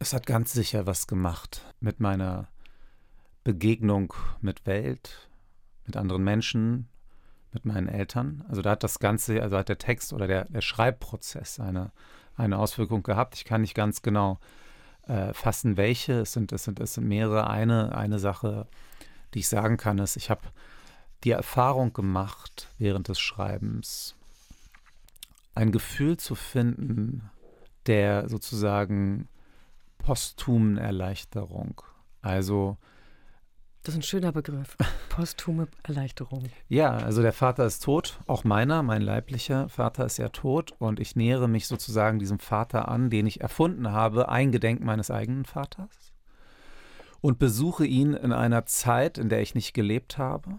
Es 0.00 0.12
hat 0.12 0.26
ganz 0.26 0.52
sicher 0.52 0.86
was 0.86 1.08
gemacht 1.08 1.62
mit 1.80 1.98
meiner 1.98 2.48
Begegnung 3.42 4.14
mit 4.40 4.64
Welt, 4.64 5.28
mit 5.86 5.96
anderen 5.96 6.22
Menschen, 6.22 6.88
mit 7.52 7.64
meinen 7.64 7.88
Eltern. 7.88 8.44
Also 8.48 8.62
da 8.62 8.70
hat 8.70 8.84
das 8.84 9.00
Ganze, 9.00 9.42
also 9.42 9.56
hat 9.56 9.68
der 9.68 9.78
Text 9.78 10.12
oder 10.12 10.28
der, 10.28 10.44
der 10.44 10.60
Schreibprozess 10.60 11.58
eine, 11.58 11.90
eine 12.36 12.58
Auswirkung 12.58 13.02
gehabt. 13.02 13.34
Ich 13.34 13.44
kann 13.44 13.62
nicht 13.62 13.74
ganz 13.74 14.02
genau 14.02 14.38
äh, 15.08 15.32
fassen, 15.32 15.76
welche. 15.76 16.20
Es 16.20 16.32
sind, 16.32 16.52
es, 16.52 16.62
sind, 16.62 16.78
es 16.78 16.94
sind 16.94 17.08
mehrere. 17.08 17.48
Eine, 17.48 17.96
eine 17.96 18.20
Sache, 18.20 18.68
die 19.34 19.40
ich 19.40 19.48
sagen 19.48 19.78
kann, 19.78 19.98
ist, 19.98 20.16
ich 20.16 20.30
habe 20.30 20.42
die 21.24 21.32
Erfahrung 21.32 21.92
gemacht 21.92 22.68
während 22.78 23.08
des 23.08 23.18
Schreibens, 23.18 24.14
ein 25.56 25.72
Gefühl 25.72 26.18
zu 26.18 26.36
finden, 26.36 27.30
der 27.86 28.28
sozusagen 28.28 29.28
posthumen 30.08 30.78
Erleichterung. 30.78 31.82
Also 32.22 32.78
das 33.82 33.94
ist 33.94 33.98
ein 33.98 34.02
schöner 34.02 34.32
Begriff. 34.32 34.74
Posthume 35.10 35.68
Erleichterung. 35.82 36.44
Ja, 36.68 36.96
also 36.96 37.20
der 37.20 37.34
Vater 37.34 37.66
ist 37.66 37.84
tot, 37.84 38.18
auch 38.26 38.42
meiner, 38.42 38.82
mein 38.82 39.02
leiblicher 39.02 39.68
Vater 39.68 40.06
ist 40.06 40.16
ja 40.16 40.30
tot 40.30 40.72
und 40.78 40.98
ich 40.98 41.14
nähere 41.14 41.46
mich 41.46 41.66
sozusagen 41.66 42.18
diesem 42.18 42.38
Vater 42.38 42.88
an, 42.88 43.10
den 43.10 43.26
ich 43.26 43.42
erfunden 43.42 43.92
habe, 43.92 44.30
eingedenk 44.30 44.80
meines 44.80 45.10
eigenen 45.10 45.44
Vaters 45.44 46.14
und 47.20 47.38
besuche 47.38 47.84
ihn 47.84 48.14
in 48.14 48.32
einer 48.32 48.64
Zeit, 48.64 49.18
in 49.18 49.28
der 49.28 49.42
ich 49.42 49.54
nicht 49.54 49.74
gelebt 49.74 50.16
habe. 50.16 50.58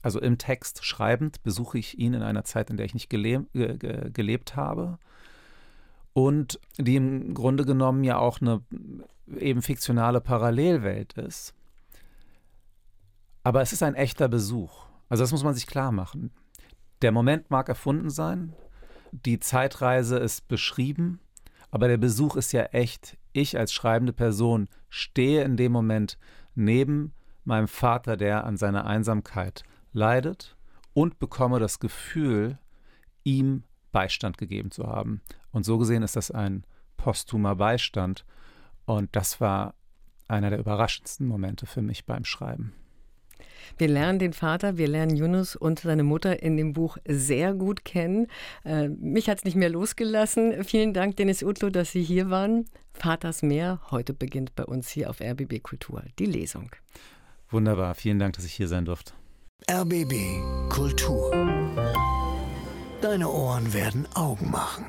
Also 0.00 0.18
im 0.18 0.38
Text 0.38 0.82
schreibend 0.82 1.42
besuche 1.42 1.76
ich 1.76 1.98
ihn 1.98 2.14
in 2.14 2.22
einer 2.22 2.44
Zeit, 2.44 2.70
in 2.70 2.78
der 2.78 2.86
ich 2.86 2.94
nicht 2.94 3.10
gele 3.10 3.44
ge 3.52 4.10
gelebt 4.10 4.56
habe 4.56 4.98
und 6.12 6.60
die 6.78 6.96
im 6.96 7.34
Grunde 7.34 7.64
genommen 7.64 8.04
ja 8.04 8.18
auch 8.18 8.40
eine 8.40 8.62
eben 9.36 9.62
fiktionale 9.62 10.20
Parallelwelt 10.20 11.14
ist. 11.14 11.54
Aber 13.42 13.62
es 13.62 13.72
ist 13.72 13.82
ein 13.82 13.94
echter 13.94 14.28
Besuch. 14.28 14.86
Also 15.08 15.22
das 15.22 15.32
muss 15.32 15.44
man 15.44 15.54
sich 15.54 15.66
klar 15.66 15.92
machen. 15.92 16.30
Der 17.02 17.12
Moment 17.12 17.50
mag 17.50 17.68
erfunden 17.68 18.10
sein, 18.10 18.52
die 19.12 19.38
Zeitreise 19.38 20.18
ist 20.18 20.48
beschrieben, 20.48 21.20
aber 21.70 21.88
der 21.88 21.96
Besuch 21.96 22.36
ist 22.36 22.52
ja 22.52 22.64
echt. 22.64 23.16
Ich 23.32 23.56
als 23.56 23.72
schreibende 23.72 24.12
Person 24.12 24.68
stehe 24.88 25.44
in 25.44 25.56
dem 25.56 25.72
Moment 25.72 26.18
neben 26.54 27.12
meinem 27.44 27.68
Vater, 27.68 28.16
der 28.16 28.44
an 28.44 28.56
seiner 28.56 28.86
Einsamkeit 28.86 29.62
leidet 29.92 30.56
und 30.92 31.18
bekomme 31.18 31.60
das 31.60 31.78
Gefühl, 31.78 32.58
ihm 33.24 33.62
Beistand 33.92 34.38
gegeben 34.38 34.70
zu 34.70 34.86
haben. 34.86 35.20
Und 35.50 35.64
so 35.64 35.78
gesehen 35.78 36.02
ist 36.02 36.16
das 36.16 36.30
ein 36.30 36.64
posthumer 36.96 37.56
Beistand. 37.56 38.24
Und 38.84 39.14
das 39.16 39.40
war 39.40 39.74
einer 40.28 40.50
der 40.50 40.58
überraschendsten 40.58 41.26
Momente 41.26 41.66
für 41.66 41.82
mich 41.82 42.04
beim 42.04 42.24
Schreiben. 42.24 42.72
Wir 43.76 43.88
lernen 43.88 44.18
den 44.18 44.32
Vater, 44.32 44.78
wir 44.78 44.88
lernen 44.88 45.16
Yunus 45.16 45.54
und 45.54 45.80
seine 45.80 46.02
Mutter 46.02 46.42
in 46.42 46.56
dem 46.56 46.72
Buch 46.72 46.96
sehr 47.06 47.54
gut 47.54 47.84
kennen. 47.84 48.26
Äh, 48.64 48.88
mich 48.88 49.28
hat 49.28 49.38
es 49.38 49.44
nicht 49.44 49.56
mehr 49.56 49.68
losgelassen. 49.68 50.64
Vielen 50.64 50.94
Dank, 50.94 51.16
Dennis 51.16 51.42
Utlo, 51.42 51.70
dass 51.70 51.92
Sie 51.92 52.02
hier 52.02 52.30
waren. 52.30 52.64
Vaters 52.92 53.42
Meer, 53.42 53.80
heute 53.90 54.14
beginnt 54.14 54.56
bei 54.56 54.64
uns 54.64 54.88
hier 54.88 55.10
auf 55.10 55.20
RBB 55.20 55.62
Kultur 55.62 56.02
die 56.18 56.26
Lesung. 56.26 56.70
Wunderbar, 57.50 57.94
vielen 57.94 58.18
Dank, 58.18 58.34
dass 58.34 58.44
ich 58.44 58.54
hier 58.54 58.68
sein 58.68 58.84
durfte. 58.84 59.12
RBB 59.70 60.68
Kultur. 60.68 62.17
Deine 63.00 63.28
Ohren 63.30 63.72
werden 63.72 64.08
Augen 64.14 64.50
machen. 64.50 64.84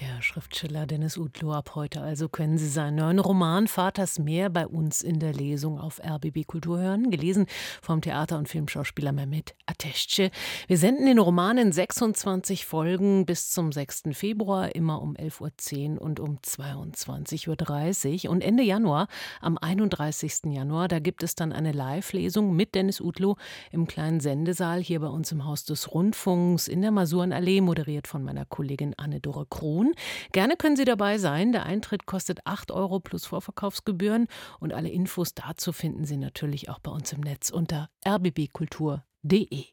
Der 0.00 0.22
Schriftsteller 0.22 0.86
Dennis 0.86 1.16
Utlo 1.16 1.52
ab 1.52 1.76
heute 1.76 2.00
also 2.00 2.28
können 2.28 2.58
Sie 2.58 2.66
seinen 2.68 2.96
neuen 2.96 3.20
Roman 3.20 3.68
Vaters 3.68 4.18
Meer 4.18 4.50
bei 4.50 4.66
uns 4.66 5.02
in 5.02 5.20
der 5.20 5.32
Lesung 5.32 5.78
auf 5.78 6.00
RBB 6.04 6.48
Kultur 6.48 6.80
hören, 6.80 7.12
gelesen 7.12 7.46
vom 7.80 8.00
Theater- 8.00 8.38
und 8.38 8.48
Filmschauspieler 8.48 9.12
Mehmet 9.12 9.54
Ateşçe. 9.66 10.32
Wir 10.66 10.78
senden 10.78 11.06
den 11.06 11.20
Roman 11.20 11.58
in 11.58 11.70
26 11.70 12.66
Folgen 12.66 13.24
bis 13.24 13.50
zum 13.50 13.70
6. 13.70 14.02
Februar, 14.14 14.74
immer 14.74 15.00
um 15.00 15.14
11.10 15.14 15.94
Uhr 15.94 16.02
und 16.02 16.18
um 16.18 16.38
22.30 16.38 18.26
Uhr. 18.26 18.32
Und 18.32 18.42
Ende 18.42 18.64
Januar, 18.64 19.06
am 19.40 19.56
31. 19.58 20.46
Januar, 20.46 20.88
da 20.88 20.98
gibt 20.98 21.22
es 21.22 21.36
dann 21.36 21.52
eine 21.52 21.70
Live-Lesung 21.70 22.56
mit 22.56 22.74
Dennis 22.74 23.00
Utlo 23.00 23.36
im 23.70 23.86
kleinen 23.86 24.18
Sendesaal 24.18 24.80
hier 24.80 24.98
bei 24.98 25.08
uns 25.08 25.30
im 25.30 25.44
Haus 25.44 25.64
des 25.64 25.94
Rundfunks 25.94 26.66
in 26.66 26.82
der 26.82 26.90
Masurenallee, 26.90 27.60
moderiert 27.60 28.08
von 28.08 28.24
meiner 28.24 28.44
Kollegin 28.44 28.94
Anne-Dore 28.96 29.46
Krohn 29.46 29.83
tun. 29.84 29.94
Gerne 30.32 30.56
können 30.56 30.76
Sie 30.76 30.84
dabei 30.84 31.18
sein. 31.18 31.52
Der 31.52 31.64
Eintritt 31.64 32.06
kostet 32.06 32.46
8 32.46 32.70
Euro 32.72 33.00
plus 33.00 33.26
Vorverkaufsgebühren 33.26 34.26
und 34.60 34.72
alle 34.72 34.88
Infos 34.88 35.34
dazu 35.34 35.72
finden 35.72 36.04
Sie 36.04 36.16
natürlich 36.16 36.68
auch 36.68 36.78
bei 36.78 36.90
uns 36.90 37.12
im 37.12 37.20
Netz 37.20 37.50
unter 37.50 37.90
rbbkultur.de. 38.06 39.64